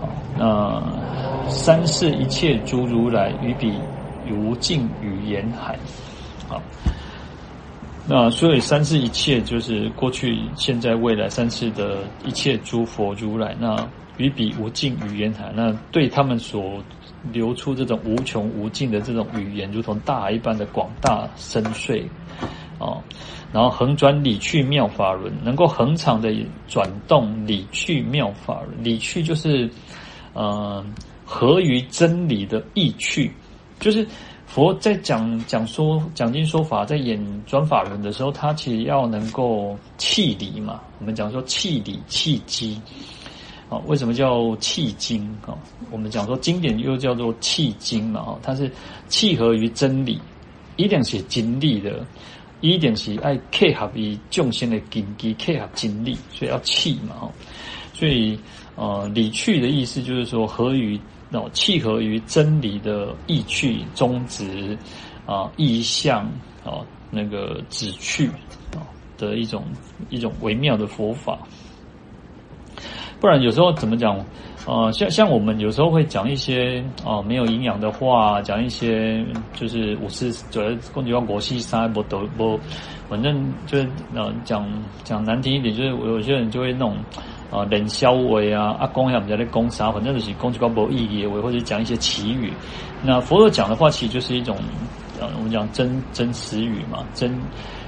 [0.00, 0.08] 好，
[0.38, 3.72] 那三世一切诸如来于彼
[4.30, 5.78] 无尽语言海。
[6.48, 6.60] 好，
[8.06, 13.56] 那所以三世一切就是过去、现在、未来三世的一切诸佛如来。
[13.58, 16.74] 那于彼无尽语言海，那对他们所
[17.32, 22.04] 流出这种无穷无尽的这种语言，如同大海一般的广大深邃，
[22.78, 23.02] 啊，
[23.52, 26.34] 然后横转理趣妙法轮，能够横长的
[26.68, 29.68] 转动理趣妙法轮，理趣就是，
[30.32, 30.84] 呃，
[31.24, 33.32] 合于真理的意趣，
[33.80, 34.06] 就是
[34.46, 42.80] 佛在讲讲说讲经说法，在演转法轮的时候，他其实要能够契理嘛，我们讲说契理契机。
[43.86, 45.56] 为什么叫契经啊？
[45.90, 48.70] 我们讲说经典又叫做契经嘛，哈，它是
[49.08, 50.20] 契合于真理，
[50.76, 52.04] 一定是经历的，
[52.60, 57.32] 一定是爱契合于众生的根基，契合经历，所以要契嘛，哈。
[57.92, 58.38] 所以
[58.76, 60.98] 呃，理趣的意思就是说合于
[61.30, 64.76] 哦，契合于真理的意趣、宗旨
[65.26, 66.24] 啊、意象
[66.64, 68.26] 啊、那个旨趣
[68.72, 68.82] 啊
[69.16, 69.64] 的一种
[70.10, 71.38] 一种微妙的佛法。
[73.24, 74.22] 不然有时候怎么讲？
[74.66, 82.60] 呃，像像我们有时候会讲一些哦、呃、没有营养的话，讲一些就是五四主要攻击到国西沙不得不，
[83.08, 84.70] 反正就是呃讲
[85.04, 86.98] 讲难听一点，就是有些人就会那种
[87.50, 92.52] 啊冷笑话啊，阿公也不在那攻杀，反正就是攻击到无意义的，或者讲一些奇语。
[93.02, 94.54] 那佛陀讲的话，其实就是一种
[95.18, 97.34] 呃我们讲真真实语嘛，真。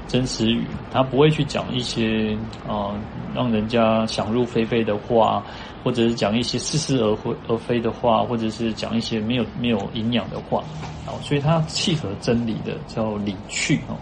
[0.09, 2.37] 真实语，他不会去讲一些
[2.69, 2.95] 啊、
[3.35, 5.43] 让人家想入非非的话，
[5.83, 10.61] 或者是讲一些似是而非而非的话，或者是讲一些没有没有营养的话，
[11.07, 13.97] 啊，所以它契合真理的叫理趣哦。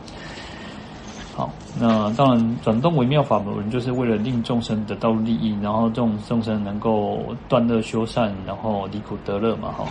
[1.35, 1.51] 好，
[1.81, 9.85] 那当然转动微妙法门，就是为了令众生得到利益，然后众众生能够断恶修善，然后离苦得乐嘛，哈。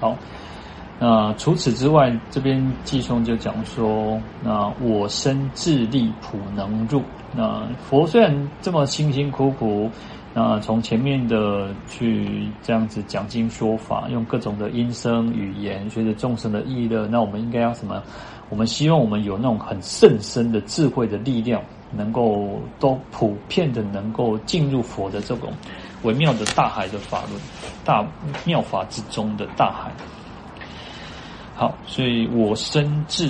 [0.00, 0.16] 好。
[0.98, 7.02] 那除此之外，这边继兄就讲说：那我身自力普能入。
[7.34, 9.90] 那佛虽然这么辛辛苦苦，
[10.32, 18.02] 那从前面的去这样子讲经说法，用各种的音声语言，随着众生的意乐，那我们应该要什么？
[18.48, 21.60] 我们希望我们有那种很甚深的智慧的力量，
[21.94, 25.52] 能够都普遍的能够进入佛的这种
[26.04, 27.32] 微妙的大海的法轮，
[27.84, 28.06] 大
[28.46, 29.90] 妙法之中的大海。
[31.58, 33.26] 好，所以我身自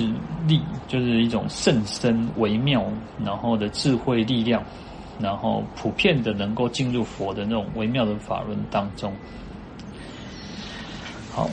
[0.49, 2.85] 力就是一种甚深微妙，
[3.25, 4.61] 然后的智慧力量，
[5.21, 9.13] 然后普遍的能够进入佛的那种微妙的法轮当中。
[11.31, 11.49] 好，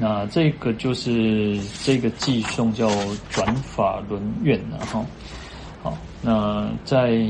[0.00, 2.88] 那这个就是这个偈颂叫
[3.30, 5.06] 转法轮愿了哈。
[5.80, 7.24] 好，那在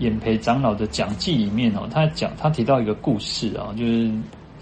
[0.00, 4.10] 演培长老的讲记里面哦，他讲他提到一个故事啊，就是。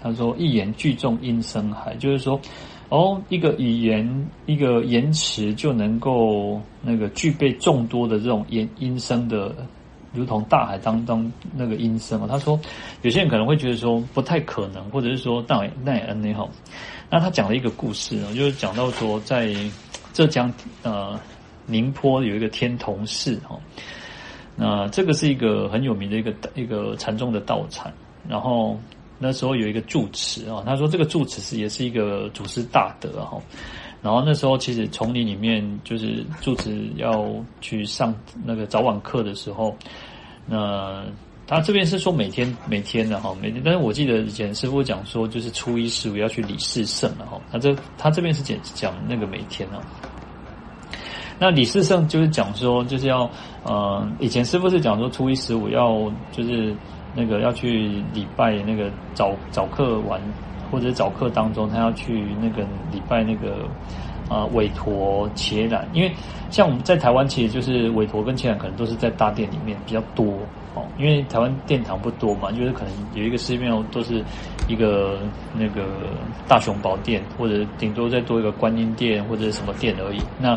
[0.01, 2.39] 他说：“一言聚众音声海，就是说，
[2.87, 9.53] 哦，一个语言，一个言辞就能够那个具备众多的这种音音声的，
[10.13, 12.25] 如同大海当中那个音声。
[12.27, 12.57] 他说，
[13.01, 16.49] 有些人可能会觉得说不太可能，或者是说那那也嗯你好。
[17.09, 19.53] 那他讲了一个故事啊，就是讲到说，在
[20.13, 20.51] 浙江
[20.83, 21.19] 呃
[21.65, 23.59] 宁波有一个天童寺哈，
[24.55, 27.91] 那这个是一个很有名的一个一个禅宗的道场，
[28.27, 28.79] 然后。”
[29.19, 33.37] 那时候有一个住持啊，他说这个住持是也是一个祖师大德哈。
[34.01, 38.15] 然后那时候其实丛林里面就是住持要去上
[38.45, 39.75] 那个早晚课的时候，
[40.47, 41.03] 那
[41.45, 43.61] 他这边是说每天每天的哈，每天。
[43.63, 47.41] 但是我记得以前师傅讲说，就是初一十五要去理四圣了哈。
[47.51, 49.81] 他这他这边是讲讲那个每天哦。
[51.37, 53.29] 那理四圣就是讲说，就是要
[53.63, 56.73] 呃，以前师傅是讲说初一十五要就是
[57.15, 60.21] 那个要去礼拜那个早早课完
[60.71, 63.67] 或者早课当中，他要去那个礼拜那个。
[64.29, 66.11] 啊，韦陀、伽蓝，因为
[66.51, 70.23] 像我们在台湾，其实就是韦陀跟伽蓝可能都是在大殿里面比较多
[70.75, 74.23] 哦，因为台湾殿堂不多嘛，就是可能有一个寺庙都是
[74.67, 75.17] 一个
[75.57, 75.81] 那个
[76.47, 80.19] 大雄宝殿，或者顶多再多一个观音殿或者什么殿而已。
[80.39, 80.55] 那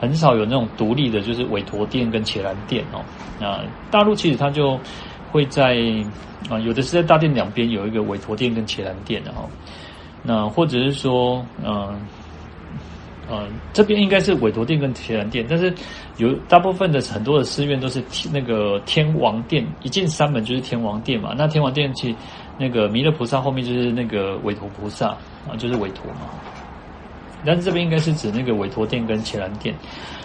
[0.00, 3.04] 很少有那种独立的，就是韦陀殿跟伽蓝殿哦。
[3.38, 4.80] 那大陆其实它就
[5.30, 5.76] 会在
[6.48, 9.48] 啊，有的是在大殿两边有一个韦陀殿跟伽蓝殿的哈。
[10.22, 12.00] 那或者是说，嗯。
[13.32, 15.72] 嗯，这边应该是韦陀殿跟伽蓝殿，但是
[16.16, 18.02] 有大部分的很多的寺院都是
[18.32, 21.32] 那个天王殿，一进三门就是天王殿嘛。
[21.38, 22.12] 那天王殿去
[22.58, 25.10] 那个弥勒菩萨后面就是那个韦陀菩萨
[25.48, 26.22] 啊，就是韦陀嘛。
[27.46, 29.72] 但是这边应该是指那个韦陀殿跟伽蓝殿。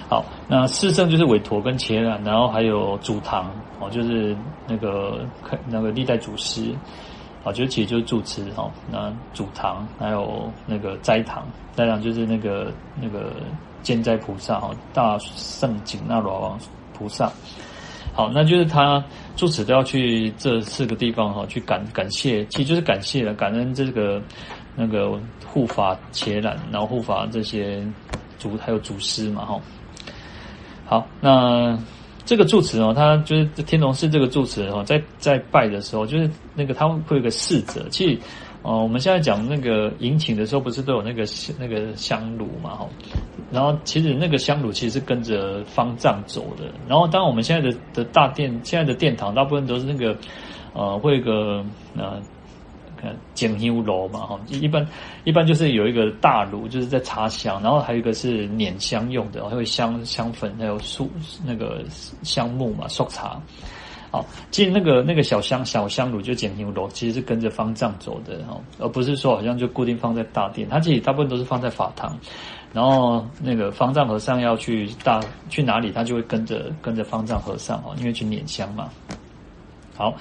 [0.07, 4.35] 好，那四圣就是韦驮跟伽蓝，然后还有主堂哦，就是
[4.67, 5.25] 那个
[5.67, 6.73] 那个历代祖师。
[7.43, 13.33] 啊，就其实就是住持哈，那主堂还有那个斋堂，斋堂就是那个那个
[13.83, 16.59] 监斋菩萨哈，大圣紧那罗王
[16.91, 17.31] 菩萨。
[18.15, 19.03] 好，那就是他
[19.35, 24.19] 住持都要去这四个地方哈，去感感谢，其实就是感谢了，感恩这个
[24.75, 25.11] 那个
[25.45, 27.85] 护法伽蓝，然后护法这些
[28.39, 29.61] 祖还有祖师嘛哈。
[30.85, 31.77] 好，那。
[32.27, 37.85] 这个住持哦，他就是天龙寺这个住持哦，在在拜的时候，就是那个他会有个侍者。
[37.91, 38.19] 其实，
[38.63, 41.23] 哦，我们现在讲那个迎请的时候，不是都有那个
[41.59, 42.89] 那个香炉嘛，哈。
[43.51, 46.65] 然后，其实那个香炉其实是跟着方丈走的。
[46.87, 50.17] 然后，当然我们现在的的大殿，现在的殿堂，大部分都是那个，
[50.73, 51.63] 呃，会有个
[51.95, 52.19] 呃。
[53.33, 54.87] 简香炉嘛，哈，一般
[55.23, 61.09] 一般就是有一个大炉，就是在插香，然后还有一个是捻香用的，还有香香粉，还有树
[61.45, 61.83] 那个
[62.23, 63.39] 香木嘛，烧茶。
[64.11, 72.17] 好，其实那个那个小香小香炉就简香炉，其实是跟着方丈走的哈，而不是说好像就固定放在大殿，它其实大部分都是放在法堂，
[72.71, 75.19] 然后那个方丈和尚要去大
[75.49, 78.89] 去哪里，他就会跟着跟着方丈和尚哦，因为去捻香嘛。
[79.95, 80.13] 好。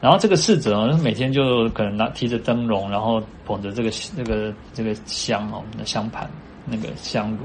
[0.00, 6.28] 然后这个侍者哦，每天就可能拿提着灯笼，然后捧着这个那个这个香哦，那香盘
[6.66, 7.38] 那个香炉，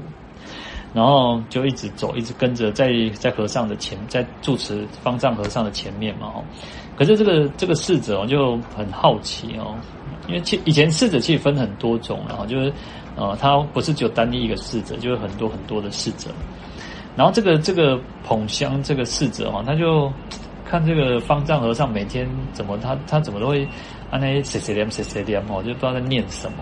[0.92, 6.44] 然后就一直走，一直跟着在在和尚的前，在住持方丈和尚的前面嘛哦。
[6.98, 9.74] 可是这个这个侍者哦就很好奇哦，
[10.28, 12.70] 因为其以前侍者其实分很多种，然后就是
[13.16, 16.28] 呃，他不是只有单一一个侍者，就是很多很多的侍者。
[17.16, 20.12] 然后这个这个捧香这个侍者哦，他就。
[20.70, 23.64] 看这个方丈和尚每天怎么他他怎么都会
[24.08, 26.58] 啊那些谁谁念谁谁念哦，就不知道在念什么。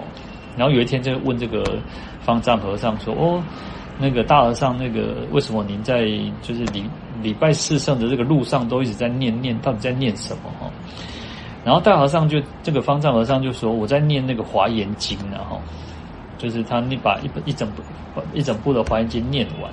[0.56, 1.62] 然后有一天就问这个
[2.22, 3.42] 方丈和尚说：“哦，
[3.98, 6.06] 那个大和尚，那个为什么您在
[6.40, 6.88] 就是礼
[7.22, 10.70] 礼拜四圣的这个路上都一直在念念，到底在念什么？”哈。
[11.62, 15.60] 然后大和尚就这个方丈和尚就说：“我在念那个华严经，然后
[16.38, 17.82] 就是他那把一本一整部
[18.32, 19.70] 一整部的华严经念完。”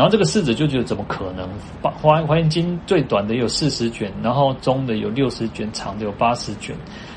[0.00, 1.46] 然后这个侍者就觉得怎么可能？
[1.82, 6.74] 华华严经最短的有四十卷，然后中的有六十卷，长的有八十卷，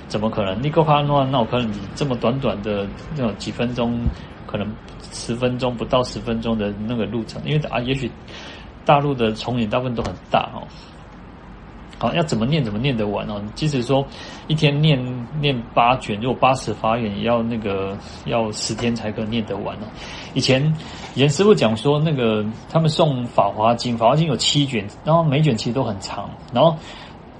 [0.09, 0.61] 怎么可能？
[0.61, 3.97] 你够哈那那我可能你这么短短的那种几分钟，
[4.45, 4.69] 可能
[5.13, 8.11] 十分钟不到十分钟的那个路程，因为啊，也许
[8.84, 10.67] 大陆的丛林大部分都很大哦。
[11.99, 13.41] 好，要怎么念怎么念得完哦？
[13.55, 14.05] 即使说
[14.47, 15.01] 一天念
[15.39, 19.88] 念八卷，如果八十法眼，也要那个要十天才可念得完哦。
[20.34, 20.75] 以前
[21.15, 26.75] 严师傅讲说，那个他们送法华经，法华经有七卷，然后每卷其实都很长，然后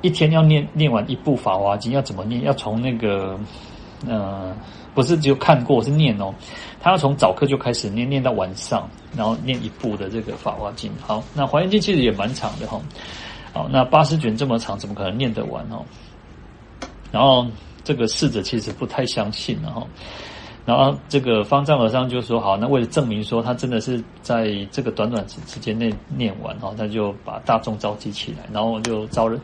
[0.02, 2.44] 一天要念念完一部法华经，要怎么念？
[2.44, 3.40] 要从那个
[4.08, 4.56] 呃，
[4.94, 6.34] 不是只有看过，是念哦。
[6.82, 10.92] 他要从早课就开始念，念到晚上，然后念一部的这个法华经。
[11.02, 12.80] 好，那华严经其实也蛮长的哈。
[13.54, 15.84] 好，那八十卷这么长，怎么可能念得完哦？
[17.12, 17.48] 然后
[17.84, 19.88] 这个侍者其实不太相信，然后，
[20.66, 29.40] 然后这个方丈和尚就说：“好，那为了证明说他真的是在这个短短时时间内念完，哦，他就把大众召集起来，然后就招人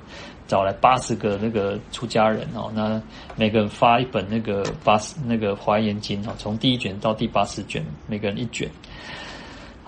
[0.48, 3.02] 找来八十个那个出家人，哦，那
[3.36, 8.70] 每个人发一本那个八十那个华严经，哦，从第一卷到第八十卷，每个人一卷。”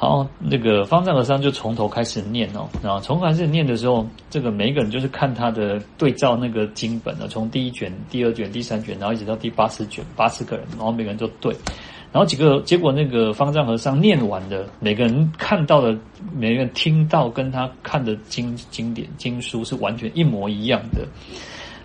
[0.02, 11.56] 好，那个方丈和尚就从头开始念哦，然后从开始念的时候，这个每一个人就是看他的对照那个经本了，从第一卷、第二卷、第三卷，然后一直到第八十卷，八十个人，然后每个人都对，
[12.12, 15.96] 然后几个结果，那个方丈和尚念完的，每个人看到的，
[16.36, 21.08] 每个人听到跟他看的经经典经书是完全一模一样的。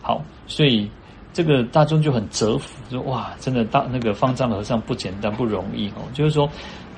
[0.00, 0.90] 好，所以
[1.34, 6.00] 这个大众就很折服，说哇，真的大那个方丈和尚不简单不容易哦。
[6.14, 6.48] 就是说，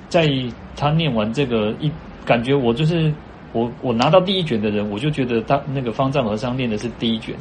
[0.08, 0.28] 在
[0.76, 1.90] 他念完这个一，
[2.24, 3.12] 感觉我就是。
[3.54, 7.34] 我我拿到第一卷的人，我就觉得他那个方丈和尚念的是第一卷，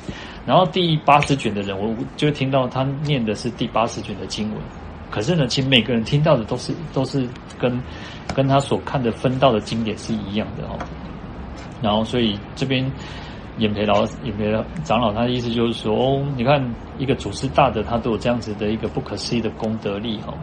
[0.46, 4.62] 然后第八十卷的人，我就听到他念的是第八十卷的经文。
[5.12, 7.28] 可是呢，其实每个人听到的都是都是
[7.60, 7.78] 跟
[8.34, 10.80] 跟他所看的分到的经典是一样的哦。
[11.82, 12.90] 然后，所以这边
[13.58, 14.50] 眼培老眼培
[14.86, 16.64] 长老他的意思就是说，哦，你看
[16.98, 20.34] 一个祖师大德，他都有这样子的一个不可思议的功德力哈，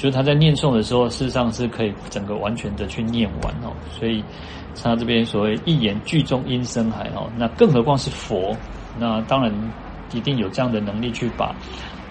[0.00, 4.24] 就是他在念诵的时候，事实上是可以整个完全的去念完哦，所以。
[4.82, 8.56] 他这边所谓一言句中音声海哦，那更何况是佛，
[8.98, 9.52] 那当然
[10.14, 11.54] 一定有这样的能力去把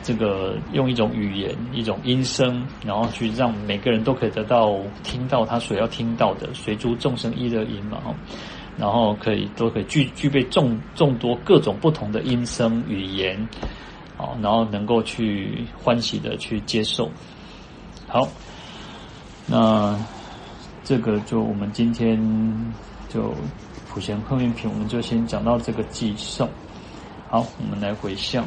[0.03, 8.13] 这个用一种语言、一种音声，然后去让每个人都可以得到听到他所要听到的，随诸众生一乐音嘛哦，
[8.77, 13.35] 然后可以都可以具具备众众多各种不同的音声语言，
[14.17, 17.09] 哦，然后能够去欢喜的去接受。
[18.09, 18.27] 好，
[19.47, 19.97] 那。
[20.81, 22.19] 这个就我们今天
[23.09, 23.31] 就
[23.87, 26.49] 普贤行愿品，我们就先讲到这个偈颂。
[27.29, 28.43] 好，我们来回向，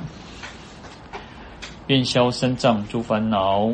[1.86, 3.70] 愿消身障诸烦恼，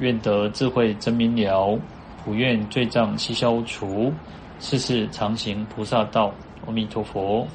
[0.00, 1.78] 愿得智慧真明了，
[2.24, 4.12] 普愿罪障悉消除，
[4.58, 6.32] 世世常行菩萨道。
[6.66, 7.46] 阿弥陀佛。